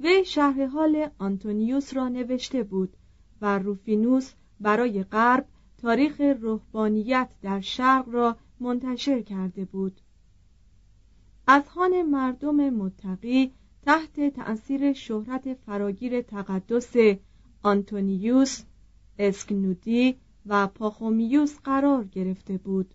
وی 0.00 0.24
شهر 0.24 0.66
حال 0.66 1.10
آنتونیوس 1.18 1.94
را 1.94 2.08
نوشته 2.08 2.62
بود 2.62 2.96
و 3.40 3.58
روفینوس 3.58 4.32
برای 4.60 5.02
غرب 5.02 5.46
تاریخ 5.78 6.20
روحانیت 6.20 7.28
در 7.42 7.60
شرق 7.60 8.08
را 8.08 8.36
منتشر 8.60 9.22
کرده 9.22 9.64
بود. 9.64 10.00
اذهان 11.48 12.02
مردم 12.02 12.70
متقی 12.70 13.52
تحت 13.82 14.34
تأثیر 14.34 14.92
شهرت 14.92 15.54
فراگیر 15.54 16.22
تقدس 16.22 17.18
آنتونیوس 17.62 18.62
اسکنودی 19.18 20.16
و 20.46 20.66
پاخومیوس 20.66 21.58
قرار 21.64 22.04
گرفته 22.04 22.58
بود. 22.58 22.94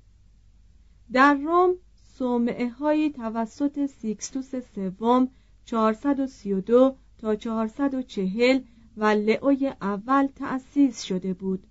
در 1.12 1.34
روم 1.34 1.76
صومعه 2.20 2.70
هایی 2.70 3.10
توسط 3.10 3.86
سیکستوس 3.86 4.56
سوم 4.56 5.30
432 5.66 6.96
تا 7.18 7.36
440 7.36 8.62
و 8.98 9.06
لئوی 9.06 9.68
اول 9.82 10.28
تأسیس 10.28 11.04
شده 11.04 11.34
بود. 11.34 11.68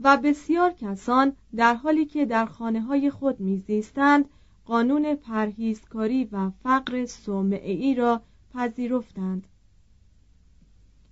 و 0.00 0.16
بسیار 0.16 0.72
کسان 0.72 1.32
در 1.56 1.74
حالی 1.74 2.04
که 2.04 2.26
در 2.26 2.46
خانه 2.46 2.80
های 2.80 3.10
خود 3.10 3.40
میزیستند 3.40 4.28
قانون 4.64 5.14
پرهیزکاری 5.14 6.24
و 6.24 6.50
فقر 6.50 7.06
صومعی 7.06 7.94
را 7.94 8.22
پذیرفتند. 8.54 9.46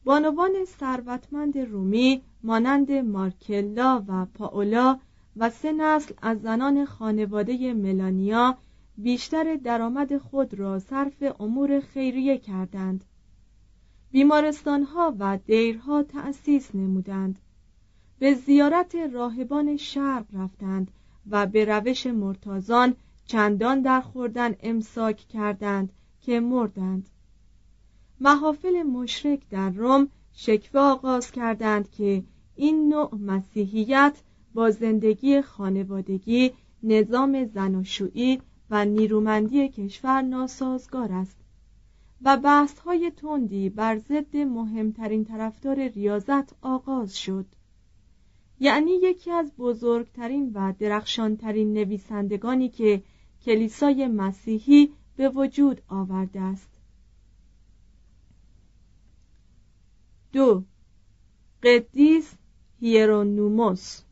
بانوان 0.05 0.53
ثروتمند 0.65 1.59
رومی 1.59 2.23
مانند 2.43 2.93
مارکلا 2.93 4.05
و 4.09 4.27
پاولا 4.27 4.99
و 5.37 5.51
سه 5.51 5.73
نسل 5.73 6.15
از 6.23 6.43
زنان 6.43 6.85
خانواده 6.85 7.75
ملانیا 7.75 8.59
بیشتر 8.99 9.57
درآمد 9.57 10.19
خود 10.19 10.55
را 10.55 10.79
صرف 10.79 11.23
امور 11.41 11.81
خیریه 11.81 12.39
کردند. 12.39 13.05
بیمارستانها 14.11 15.15
و 15.19 15.39
دیرها 15.47 16.03
تأسیس 16.03 16.75
نمودند. 16.75 17.39
به 18.19 18.35
زیارت 18.35 18.95
راهبان 18.95 19.77
شرق 19.77 20.25
رفتند 20.33 20.91
و 21.31 21.47
به 21.47 21.65
روش 21.65 22.07
مرتازان 22.07 22.95
چندان 23.27 23.81
در 23.81 24.01
خوردن 24.01 24.55
امساک 24.61 25.17
کردند 25.17 25.93
که 26.21 26.41
مردند. 26.41 27.09
محافل 28.21 28.83
مشرک 28.83 29.49
در 29.51 29.71
روم 29.71 30.09
شکوه 30.33 30.81
آغاز 30.81 31.31
کردند 31.31 31.91
که 31.91 32.25
این 32.57 32.89
نوع 32.89 33.15
مسیحیت 33.15 34.17
با 34.57 34.71
زندگی 34.71 35.43
خانوادگی 35.43 36.53
نظام 36.83 37.45
زناشویی 37.45 38.41
و 38.71 38.85
نیرومندی 38.85 39.69
کشور 39.69 40.23
ناسازگار 40.23 41.13
است. 41.13 41.37
و 42.23 42.37
بحث 42.37 42.79
های 42.79 43.13
تندی 43.17 43.69
بر 43.69 43.99
ضد 43.99 44.37
مهمترین 44.37 45.25
طرفدار 45.25 45.89
ریاضت 45.89 46.53
آغاز 46.63 47.19
شد. 47.19 47.47
یعنی 48.61 48.91
یکی 48.91 49.31
از 49.31 49.53
بزرگترین 49.59 50.53
و 50.55 50.73
درخشانترین 50.79 51.73
نویسندگانی 51.73 52.69
که 52.69 53.03
کلیسای 53.45 54.07
مسیحی 54.07 54.93
به 55.17 55.29
وجود 55.29 55.83
آورده 55.89 56.41
است. 56.41 56.71
دو 60.33 60.63
قدیس 61.63 62.35
هیرونوموس 62.81 64.06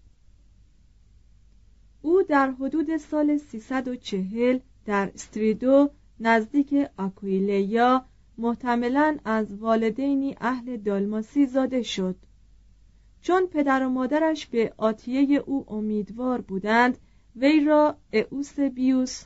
او 2.04 2.22
در 2.22 2.50
حدود 2.50 2.96
سال 2.96 3.36
340 3.36 4.58
در 4.84 5.10
استریدو 5.14 5.90
نزدیک 6.20 6.74
آکویلیا 6.98 8.04
محتملا 8.38 9.16
از 9.24 9.54
والدینی 9.54 10.36
اهل 10.40 10.76
دالماسی 10.76 11.46
زاده 11.46 11.82
شد. 11.82 12.16
چون 13.20 13.46
پدر 13.46 13.86
و 13.86 13.88
مادرش 13.88 14.46
به 14.46 14.72
آتیه 14.76 15.38
او 15.38 15.72
امیدوار 15.72 16.40
بودند 16.40 16.98
وی 17.36 17.60
را 17.60 17.96
ائوسبیوس 18.74 19.24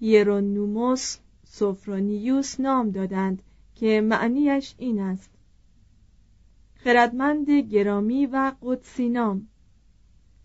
هیرونوموس 0.00 1.16
سوفرونیوس 1.44 2.60
نام 2.60 2.90
دادند 2.90 3.42
که 3.74 4.00
معنیش 4.00 4.74
این 4.78 5.00
است. 5.00 5.30
خردمند 6.74 7.50
گرامی 7.50 8.26
و 8.26 8.52
قدسی 8.62 9.08
نام. 9.08 9.48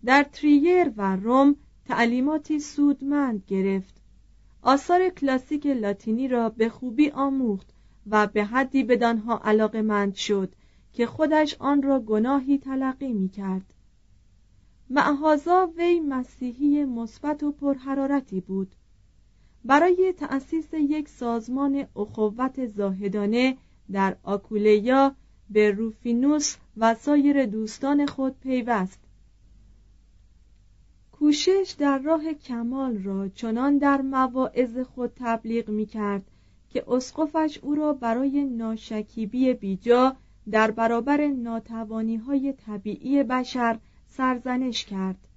در 0.04 0.22
تریر 0.22 0.92
و 0.96 1.16
روم 1.16 1.56
تعلیماتی 1.90 2.60
سودمند 2.60 3.44
گرفت. 3.46 3.94
آثار 4.62 5.08
کلاسیک 5.08 5.66
لاتینی 5.66 6.28
را 6.28 6.48
به 6.48 6.68
خوبی 6.68 7.10
آموخت 7.10 7.68
و 8.10 8.26
به 8.26 8.44
حدی 8.44 8.84
بدانها 8.84 9.38
علاقمند 9.38 10.14
شد 10.14 10.54
که 10.92 11.06
خودش 11.06 11.56
آن 11.58 11.82
را 11.82 12.00
گناهی 12.00 12.58
تلقی 12.58 13.12
می 13.12 13.28
کرد 13.28 13.74
معهازا 14.90 15.72
وی 15.76 16.00
مسیحی 16.00 16.84
مثبت 16.84 17.42
و 17.42 17.52
پرحرارتی 17.52 18.40
بود. 18.40 18.74
برای 19.64 20.14
تأسیس 20.18 20.68
یک 20.74 21.08
سازمان 21.08 21.86
اخوت 21.96 22.66
زاهدانه 22.66 23.56
در 23.92 24.16
آکولیا 24.22 25.14
به 25.50 25.70
روفینوس 25.70 26.56
و 26.76 26.94
سایر 26.94 27.46
دوستان 27.46 28.06
خود 28.06 28.40
پیوست. 28.40 29.09
کوشش 31.20 31.74
در 31.78 31.98
راه 31.98 32.34
کمال 32.34 33.02
را 33.02 33.28
چنان 33.28 33.78
در 33.78 34.02
مواعظ 34.02 34.78
خود 34.78 35.12
تبلیغ 35.16 35.68
می 35.68 35.86
کرد 35.86 36.30
که 36.70 36.84
اسقفش 36.88 37.58
او 37.62 37.74
را 37.74 37.92
برای 37.92 38.44
ناشکیبی 38.44 39.54
بیجا 39.54 40.16
در 40.50 40.70
برابر 40.70 41.26
ناتوانی 41.26 42.16
های 42.16 42.52
طبیعی 42.52 43.22
بشر 43.22 43.78
سرزنش 44.08 44.84
کرد. 44.84 45.28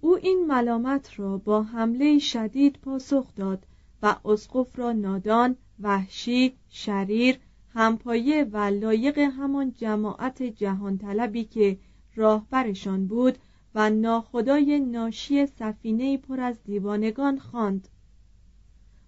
او 0.00 0.16
این 0.16 0.46
ملامت 0.46 1.20
را 1.20 1.38
با 1.38 1.62
حمله 1.62 2.18
شدید 2.18 2.78
پاسخ 2.82 3.34
داد 3.36 3.66
و 4.02 4.16
اسقف 4.24 4.78
را 4.78 4.92
نادان 4.92 5.56
وحشی 5.80 6.54
شریر 6.68 7.38
همپایه 7.74 8.44
و 8.44 8.56
لایق 8.56 9.18
همان 9.18 9.72
جماعت 9.72 10.42
جهان 10.42 10.98
طلبی 10.98 11.44
که 11.44 11.78
راهبرشان 12.14 13.06
بود 13.06 13.38
و 13.74 13.90
ناخدای 13.90 14.80
ناشی 14.80 15.46
سفینه 15.46 16.18
پر 16.18 16.40
از 16.40 16.62
دیوانگان 16.64 17.38
خواند. 17.38 17.88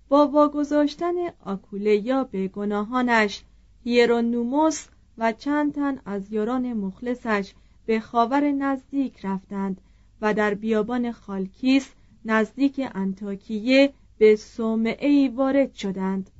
با 0.09 0.29
واگذاشتن 0.29 1.14
آکولیا 1.44 2.25
به 2.25 2.48
گناهانش 2.48 3.42
هیرونوموس 3.85 4.87
و 5.18 5.33
چند 5.33 5.75
تن 5.75 6.01
از 6.05 6.33
یاران 6.33 6.72
مخلصش 6.72 7.53
به 7.87 8.01
خاور 8.01 8.51
نزدیک 8.51 9.27
رفتند 9.27 9.81
و 10.20 10.35
در 10.35 10.55
بیابان 10.55 11.12
خالکیس 11.12 11.92
نزدیک 12.25 12.81
انتاکیه 12.94 13.92
به 14.18 14.37
صومعه 14.37 15.31
وارد 15.35 15.75
شدند 15.75 16.31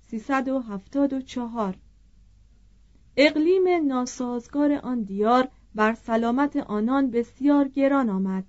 374 0.00 1.76
اقلیم 3.16 3.86
ناسازگار 3.86 4.72
آن 4.72 5.02
دیار 5.02 5.48
بر 5.74 5.94
سلامت 5.94 6.56
آنان 6.56 7.10
بسیار 7.10 7.68
گران 7.68 8.10
آمد. 8.10 8.44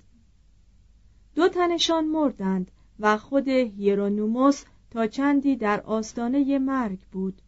دو 1.36 1.50
تنشان 1.50 2.08
مردند 2.08 2.72
و 3.00 3.18
خود 3.18 3.48
هیرونوموس 3.48 4.64
تا 4.92 5.08
چندی 5.08 5.56
در 5.56 5.82
آستانه 5.82 6.60
مرگ 6.60 7.00
بود. 7.12 7.42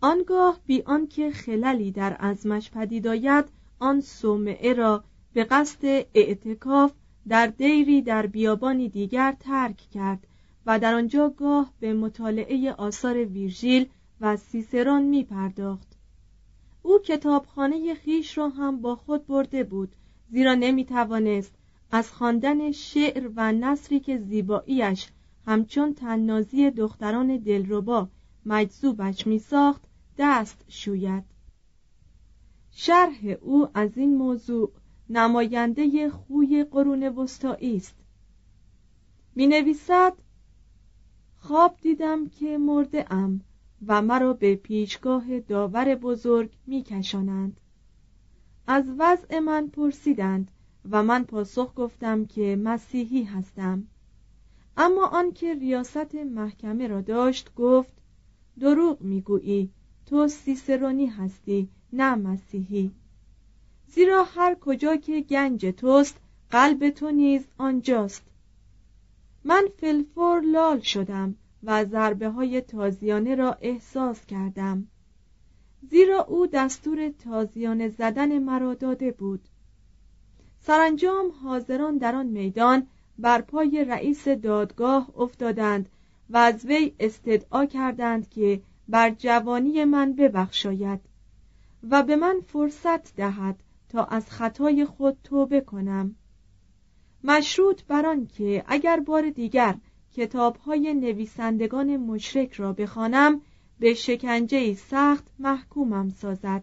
آنگاه 0.00 0.60
بی 0.66 0.82
آنکه 0.82 1.30
خللی 1.30 1.90
در 1.90 2.16
ازمش 2.18 2.70
پدید 2.70 3.06
آید 3.06 3.44
آن 3.78 4.00
صومعه 4.00 4.72
را 4.72 5.04
به 5.32 5.44
قصد 5.44 5.84
اعتکاف 6.14 6.92
در 7.28 7.46
دیری 7.46 8.02
در 8.02 8.26
بیابانی 8.26 8.88
دیگر 8.88 9.36
ترک 9.40 9.76
کرد 9.76 10.26
و 10.66 10.78
در 10.78 10.94
آنجا 10.94 11.28
گاه 11.28 11.72
به 11.80 11.92
مطالعه 11.94 12.72
آثار 12.72 13.24
ویرژیل 13.24 13.86
و 14.20 14.36
سیسران 14.36 15.02
می 15.02 15.24
پرداخت 15.24 15.96
او 16.82 16.98
کتابخانه 16.98 17.94
خیش 17.94 18.38
را 18.38 18.48
هم 18.48 18.80
با 18.80 18.96
خود 18.96 19.26
برده 19.26 19.64
بود 19.64 19.92
زیرا 20.30 20.54
نمی 20.54 20.84
توانست 20.84 21.52
از 21.92 22.12
خواندن 22.12 22.72
شعر 22.72 23.30
و 23.36 23.52
نصری 23.52 24.00
که 24.00 24.18
زیباییش 24.18 25.08
همچون 25.46 25.94
تننازی 25.94 26.70
دختران 26.70 27.36
دلربا 27.36 28.08
مجذوبش 28.46 29.26
می 29.26 29.38
ساخت 29.38 29.82
دست 30.18 30.64
شوید. 30.68 31.24
شرح 32.70 33.36
او 33.40 33.68
از 33.74 33.98
این 33.98 34.16
موضوع 34.16 34.72
نماینده 35.10 36.10
خوی 36.10 36.64
قرون 36.64 37.02
وسطایی 37.02 37.76
است. 37.76 37.96
می 39.34 39.46
نویسد 39.46 40.12
خواب 41.36 41.76
دیدم 41.82 42.28
که 42.28 42.58
مرده 42.58 43.12
ام. 43.12 43.40
و 43.86 44.02
مرا 44.02 44.32
به 44.32 44.54
پیشگاه 44.54 45.40
داور 45.40 45.94
بزرگ 45.94 46.50
میکشانند. 46.66 47.60
از 48.66 48.84
وضع 48.98 49.38
من 49.38 49.68
پرسیدند 49.68 50.50
و 50.90 51.02
من 51.02 51.24
پاسخ 51.24 51.72
گفتم 51.76 52.24
که 52.24 52.56
مسیحی 52.56 53.22
هستم. 53.22 53.86
اما 54.76 55.06
آنکه 55.06 55.54
ریاست 55.54 56.14
محکمه 56.14 56.86
را 56.86 57.00
داشت 57.00 57.54
گفت 57.54 57.92
دروغ 58.60 59.00
می‌گویی 59.00 59.70
تو 60.06 60.28
سیسرونی 60.28 61.06
هستی 61.06 61.68
نه 61.92 62.14
مسیحی. 62.14 62.90
زیرا 63.86 64.24
هر 64.24 64.54
کجا 64.54 64.96
که 64.96 65.20
گنج 65.20 65.66
توست 65.66 66.20
قلب 66.50 66.90
تو 66.90 67.10
نیز 67.10 67.46
آنجاست. 67.58 68.26
من 69.44 69.68
فلفور 69.76 70.40
لال 70.40 70.80
شدم 70.80 71.34
و 71.62 71.84
ضربه 71.84 72.28
های 72.28 72.60
تازیانه 72.60 73.34
را 73.34 73.58
احساس 73.60 74.26
کردم. 74.26 74.86
زیرا 75.90 76.22
او 76.22 76.46
دستور 76.46 77.08
تازیانه 77.08 77.88
زدن 77.88 78.38
مرا 78.38 78.74
داده 78.74 79.10
بود. 79.10 79.48
سرانجام 80.60 81.30
حاضران 81.42 81.98
در 81.98 82.14
آن 82.14 82.26
میدان 82.26 82.86
بر 83.18 83.40
پای 83.40 83.84
رئیس 83.84 84.28
دادگاه 84.28 85.10
افتادند 85.16 85.88
و 86.30 86.36
از 86.36 86.66
وی 86.66 86.94
استدعا 87.00 87.66
کردند 87.66 88.28
که 88.28 88.62
بر 88.88 89.10
جوانی 89.10 89.84
من 89.84 90.12
ببخشاید 90.12 91.00
و 91.90 92.02
به 92.02 92.16
من 92.16 92.40
فرصت 92.46 93.16
دهد 93.16 93.62
تا 93.88 94.04
از 94.04 94.30
خطای 94.30 94.84
خود 94.84 95.16
توبه 95.24 95.60
کنم. 95.60 96.14
مشروط 97.24 97.82
بر 97.84 98.06
آن 98.06 98.26
که 98.26 98.64
اگر 98.66 99.00
بار 99.00 99.30
دیگر 99.30 99.74
کتاب 100.12 100.56
های 100.56 100.94
نویسندگان 100.94 101.96
مشرک 101.96 102.52
را 102.52 102.72
بخوانم 102.72 103.40
به 103.80 103.94
شکنجه 103.94 104.74
سخت 104.74 105.24
محکومم 105.38 106.08
سازد 106.08 106.62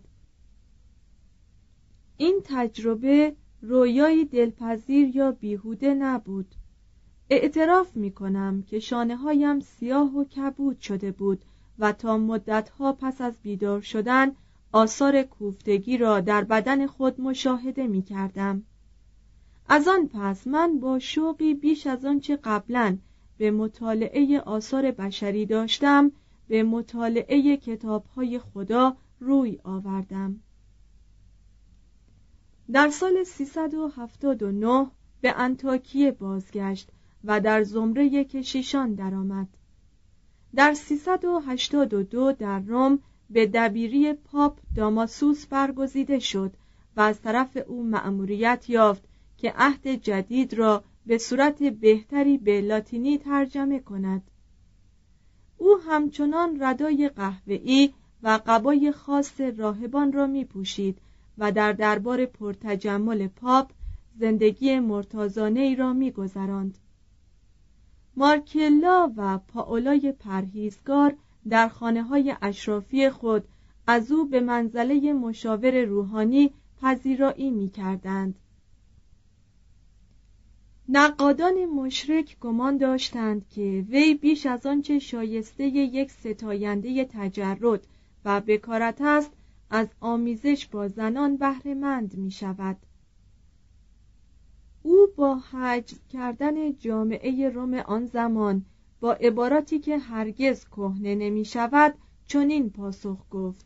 این 2.17 2.41
تجربه 2.45 3.36
رویایی 3.62 4.25
دلپذیر 4.25 5.15
یا 5.15 5.31
بیهوده 5.31 5.93
نبود 5.93 6.55
اعتراف 7.29 7.95
می 7.95 8.12
کنم 8.12 8.63
که 8.67 8.79
شانه 8.79 9.15
هایم 9.15 9.60
سیاه 9.60 10.17
و 10.17 10.23
کبود 10.23 10.79
شده 10.79 11.12
بود 11.12 11.41
و 11.79 11.91
تا 11.91 12.17
مدتها 12.17 12.93
پس 12.93 13.21
از 13.21 13.33
بیدار 13.43 13.81
شدن 13.81 14.31
آثار 14.71 15.23
کوفتگی 15.23 15.97
را 15.97 16.19
در 16.19 16.43
بدن 16.43 16.88
خود 16.88 17.21
مشاهده 17.21 17.88
می 17.88 18.01
کردم. 18.01 18.63
از 19.69 19.88
آن 19.88 20.07
پس 20.07 20.47
من 20.47 20.79
با 20.79 20.99
شوقی 20.99 21.53
بیش 21.53 21.88
از 21.88 22.05
آنچه 22.05 22.36
قبلا 22.36 22.97
به 23.38 23.52
مطالعه 23.52 24.39
آثار 24.39 24.91
بشری 24.91 25.45
داشتم 25.45 26.12
به 26.47 26.63
مطالعه 26.63 27.58
کتابهای 27.58 28.39
خدا 28.39 28.97
روی 29.19 29.60
آوردم 29.63 30.39
در 32.71 32.89
سال 32.89 33.23
379 33.23 34.88
به 35.21 35.34
انتاکیه 35.38 36.12
بازگشت 36.12 36.89
و 37.23 37.39
در 37.39 37.63
زمره 37.63 38.23
کشیشان 38.23 38.93
درآمد. 38.93 39.47
در 40.56 40.73
382 40.73 42.32
در 42.32 42.60
روم 42.60 43.00
به 43.30 43.45
دبیری 43.45 44.13
پاپ 44.13 44.60
داماسوس 44.76 45.45
برگزیده 45.45 46.19
شد 46.19 46.54
و 46.97 47.02
از 47.02 47.21
طرف 47.21 47.58
او 47.67 47.84
مأموریت 47.84 48.69
یافت 48.69 49.04
که 49.38 49.54
عهد 49.56 49.88
جدید 49.88 50.54
را 50.54 50.84
به 51.08 51.17
صورت 51.17 51.63
بهتری 51.63 52.38
به 52.38 52.62
لاتینی 52.62 53.17
ترجمه 53.17 53.80
کند 53.80 54.22
او 55.58 55.78
همچنان 55.89 56.63
ردای 56.63 57.10
قهوه‌ای 57.10 57.93
و 58.24 58.39
قبای 58.48 58.91
خاص 58.91 59.41
راهبان 59.41 60.13
را 60.13 60.28
می 60.28 60.46
پوشید 60.46 60.98
و 61.38 61.52
در 61.52 61.74
دربار 61.74 62.26
پرتجمل 62.26 63.28
پاپ 63.28 63.72
زندگی 64.20 64.80
مرتازانه 64.80 65.60
ای 65.60 65.76
را 65.76 65.93
می 65.93 66.12
گذراند. 66.12 66.78
مارکلا 68.15 69.12
و 69.17 69.38
پاولای 69.38 70.13
پرهیزگار 70.20 71.15
در 71.50 71.67
خانه 71.67 72.04
های 72.04 72.36
اشرافی 72.41 73.10
خود 73.10 73.48
از 73.88 74.12
او 74.12 74.26
به 74.26 74.39
منزله 74.39 75.13
مشاور 75.13 75.82
روحانی 75.82 76.52
پذیرایی 76.82 77.52
می 77.52 77.70
کردند. 77.70 78.36
نقادان 80.89 81.65
مشرک 81.65 82.39
گمان 82.39 82.78
داشتند 82.78 83.50
که 83.50 83.86
وی 83.89 84.13
بیش 84.13 84.45
از 84.45 84.65
آنچه 84.65 85.00
شایسته 85.00 85.63
یک 85.63 86.12
ستاینده 86.12 87.06
تجرد 87.06 87.88
و 88.26 88.41
بکارت 88.41 89.02
است 89.02 89.32
از 89.69 89.88
آمیزش 90.00 90.67
با 90.67 90.88
زنان 90.88 91.38
بهرهمند 91.38 92.17
می 92.17 92.32
شود 92.32 92.78
او 94.84 95.08
با 95.15 95.36
حجز 95.36 96.00
کردن 96.10 96.78
جامعه 96.78 97.50
روم 97.50 97.73
آن 97.73 98.06
زمان 98.06 98.65
با 99.00 99.13
عباراتی 99.13 99.80
که 99.80 99.97
هرگز 99.97 100.65
کهنه 100.65 101.15
نمی 101.15 101.45
شود 101.45 101.93
چنین 102.28 102.69
پاسخ 102.69 103.17
گفت. 103.32 103.65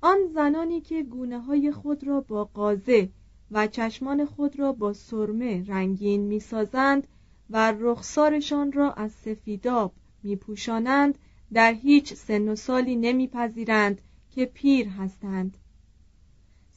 آن 0.00 0.18
زنانی 0.34 0.80
که 0.80 1.02
گونه 1.02 1.38
های 1.40 1.72
خود 1.72 2.06
را 2.06 2.20
با 2.20 2.44
قازه 2.44 3.08
و 3.50 3.66
چشمان 3.66 4.24
خود 4.24 4.58
را 4.58 4.72
با 4.72 4.92
سرمه 4.92 5.64
رنگین 5.66 6.20
می 6.20 6.40
سازند 6.40 7.06
و 7.50 7.72
رخسارشان 7.72 8.72
را 8.72 8.92
از 8.92 9.12
سفیداب 9.12 9.92
می 10.22 10.36
پوشانند 10.36 11.18
در 11.52 11.72
هیچ 11.72 12.14
سن 12.14 12.48
و 12.48 12.56
سالی 12.56 12.96
نمیپذیرند 12.96 14.00
که 14.34 14.44
پیر 14.44 14.88
هستند. 14.88 15.56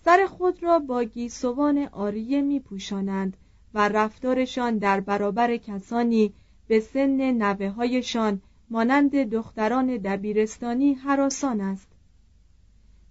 سر 0.06 0.26
خود 0.26 0.64
را 0.64 0.80
با 0.80 1.04
گیسوان 1.04 1.78
آریه 1.78 2.42
می 2.42 2.60
پوشانند 2.60 3.38
و 3.74 3.90
رفتارشان 3.90 4.78
در 4.78 5.00
برابر 5.00 5.58
کسانی 5.58 6.34
به 6.68 6.80
سن 6.80 7.32
نوه 7.32 7.70
هایشان 7.70 8.42
مانند 8.70 9.16
دختران 9.16 9.98
دبیرستانی 9.98 10.94
حراسان 10.94 11.62
است. 11.62 11.88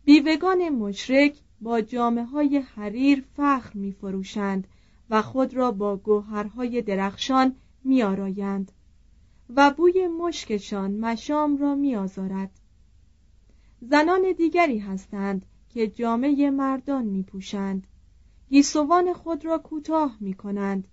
بیوگان 0.04 0.68
مشرک 0.68 1.36
با 1.60 1.80
جامعه 1.80 2.24
های 2.24 2.58
حریر 2.58 3.24
فخر 3.36 3.70
می 3.74 3.92
فروشند 3.92 4.66
و 5.10 5.22
خود 5.22 5.54
را 5.54 5.72
با 5.72 5.96
گوهرهای 5.96 6.82
درخشان 6.82 7.56
می 7.84 8.02
آرایند 8.02 8.72
و 9.56 9.70
بوی 9.70 10.08
مشکشان 10.08 10.90
مشام 10.90 11.56
را 11.56 11.74
می 11.74 11.96
آزارد. 11.96 12.50
زنان 13.80 14.32
دیگری 14.32 14.78
هستند 14.78 15.46
که 15.68 15.86
جامعه 15.86 16.50
مردان 16.50 17.04
می 17.04 17.22
پوشند 17.22 17.86
گیسوان 18.48 19.12
خود 19.12 19.44
را 19.44 19.58
کوتاه 19.58 20.16
می 20.20 20.34
کنند 20.34 20.88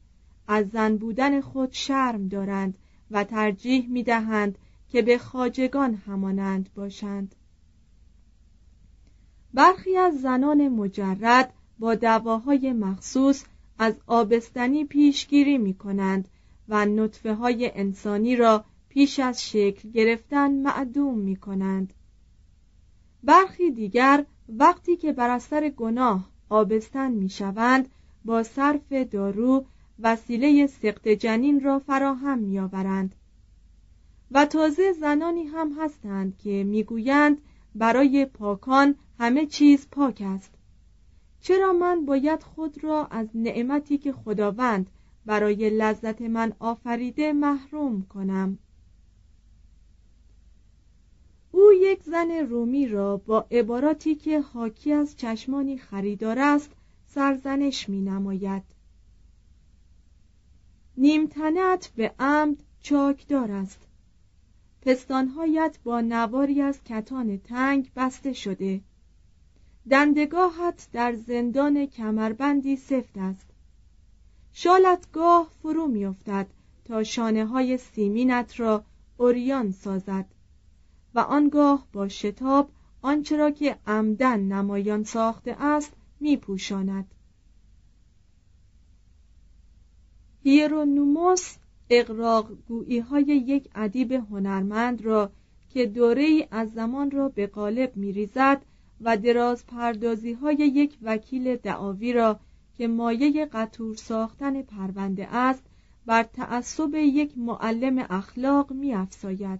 از 0.48 0.70
زن 0.70 0.98
بودن 0.98 1.42
خود 1.42 1.72
شرم 1.72 2.28
دارند 2.28 2.78
و 3.12 3.24
ترجیح 3.24 3.90
می 3.90 4.04
دهند 4.04 4.58
که 4.90 5.02
به 5.02 5.18
خاجگان 5.18 5.96
همانند 5.96 6.70
باشند. 6.76 7.36
برخی 9.56 9.98
از 9.98 10.22
زنان 10.22 10.70
مجرد 10.70 11.54
با 11.80 11.96
دواهای 11.96 12.74
مخصوص 12.74 13.44
از 13.80 13.94
آبستنی 14.08 14.86
پیشگیری 14.86 15.58
می 15.58 15.74
کنند 15.74 16.28
و 16.70 16.86
نطفه 16.86 17.34
های 17.34 17.72
انسانی 17.76 18.36
را 18.36 18.66
پیش 18.90 19.20
از 19.20 19.44
شکل 19.50 19.90
گرفتن 19.92 20.52
معدوم 20.52 21.20
می 21.20 21.36
کنند 21.36 21.94
برخی 23.24 23.72
دیگر 23.72 24.26
وقتی 24.50 24.96
که 24.96 25.14
بر 25.14 25.30
اثر 25.30 25.70
گناه 25.70 26.30
آبستن 26.50 27.12
می 27.12 27.30
شوند 27.30 27.90
با 28.26 28.44
صرف 28.44 28.94
دارو 28.94 29.66
وسیله 30.00 30.68
سقط 30.68 31.08
جنین 31.08 31.64
را 31.64 31.80
فراهم 31.80 32.40
می 32.40 32.60
آورند 32.60 33.16
و 34.32 34.46
تازه 34.46 34.94
زنانی 34.94 35.44
هم 35.44 35.72
هستند 35.80 36.38
که 36.38 36.64
می‌گویند 36.64 37.38
برای 37.76 38.26
پاکان 38.26 38.96
همه 39.20 39.46
چیز 39.46 39.88
پاک 39.92 40.24
است. 40.26 40.54
چرا 41.42 41.74
من 41.74 42.06
باید 42.06 42.44
خود 42.44 42.84
را 42.84 43.06
از 43.06 43.28
نعمتی 43.34 43.98
که 43.98 44.14
خداوند 44.14 44.90
برای 45.26 45.70
لذت 45.70 46.22
من 46.22 46.54
آفریده 46.60 47.34
محروم 47.34 48.02
کنم؟ 48.02 48.58
او 51.52 51.74
یک 51.74 52.04
زن 52.04 52.32
رومی 52.32 52.88
را 52.88 53.18
با 53.18 53.46
عباراتی 53.52 54.16
که 54.16 54.40
حاکی 54.42 54.94
از 54.94 55.18
چشمانی 55.18 55.78
خریدار 55.78 56.40
است 56.40 56.72
سرزنش 57.08 57.90
می 57.90 58.02
نماید 58.02 58.64
نیمتنت 60.98 61.92
به 61.96 62.14
عمد 62.20 62.64
چاکدار 62.82 63.52
است. 63.52 63.88
پستانهایت 64.82 65.78
با 65.84 66.02
نواری 66.02 66.62
از 66.62 66.84
کتان 66.84 67.38
تنگ 67.38 67.92
بسته 67.96 68.34
شده. 68.34 68.82
دندگاهت 69.90 70.88
در 70.94 71.16
زندان 71.16 71.86
کمربندی 71.86 72.76
سفت 72.76 73.18
است. 73.18 73.46
شالت 74.54 75.12
گاه 75.12 75.52
فرو 75.62 75.88
میافتد 75.88 76.48
تا 76.86 77.04
شانه 77.04 77.46
های 77.46 77.78
سیمینت 77.78 78.60
را 78.60 78.84
عریان 79.18 79.72
سازد 79.72 80.26
و 81.16 81.20
آنگاه 81.20 81.88
با 81.94 82.08
شتاب 82.08 82.70
آنچه 83.02 83.38
را 83.38 83.52
که 83.52 83.78
عمدا 83.88 84.40
نمایان 84.40 85.04
ساخته 85.04 85.56
است 85.60 85.94
میپوشاند. 86.20 87.12
هیرونوموس 90.44 91.56
اغراق 91.90 92.52
گویی 92.68 93.00
های 93.00 93.24
یک 93.24 93.70
ادیب 93.76 94.12
هنرمند 94.12 95.02
را 95.02 95.32
که 95.70 95.86
دوره 95.86 96.48
از 96.52 96.74
زمان 96.74 97.12
را 97.12 97.30
به 97.30 97.48
قالب 97.48 97.98
میریزد 97.98 98.62
و 99.02 99.18
دراز 99.18 99.66
پردازی 99.66 100.34
های 100.34 100.56
یک 100.56 100.98
وکیل 101.02 101.56
دعاوی 101.56 102.14
را 102.14 102.40
که 102.78 102.88
مایه 102.88 103.46
قطور 103.46 103.96
ساختن 103.96 104.62
پرونده 104.62 105.36
است 105.36 105.64
بر 106.06 106.24
تعصب 106.24 106.96
یک 106.96 107.38
معلم 107.38 108.06
اخلاق 108.10 108.72
می 108.72 108.94
افساید. 108.94 109.60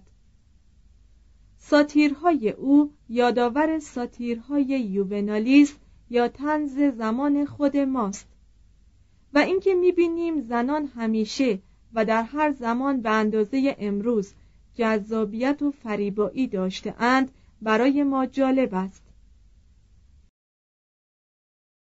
ساتیرهای 1.58 2.50
او 2.50 2.92
یادآور 3.08 3.78
ساتیرهای 3.78 4.64
یوونالیس 4.64 5.76
یا 6.10 6.28
تنز 6.28 6.78
زمان 6.78 7.44
خود 7.46 7.76
ماست 7.76 8.26
و 9.34 9.38
اینکه 9.38 9.74
می‌بینیم 9.74 10.40
زنان 10.40 10.86
همیشه 10.86 11.58
و 11.94 12.04
در 12.04 12.22
هر 12.22 12.52
زمان 12.52 13.00
به 13.00 13.10
اندازه 13.10 13.76
امروز 13.78 14.32
جذابیت 14.74 15.62
و 15.62 15.70
فریبایی 15.70 16.46
داشته 16.46 16.94
اند 16.98 17.30
برای 17.62 18.02
ما 18.02 18.26
جالب 18.26 18.74
است 18.74 19.05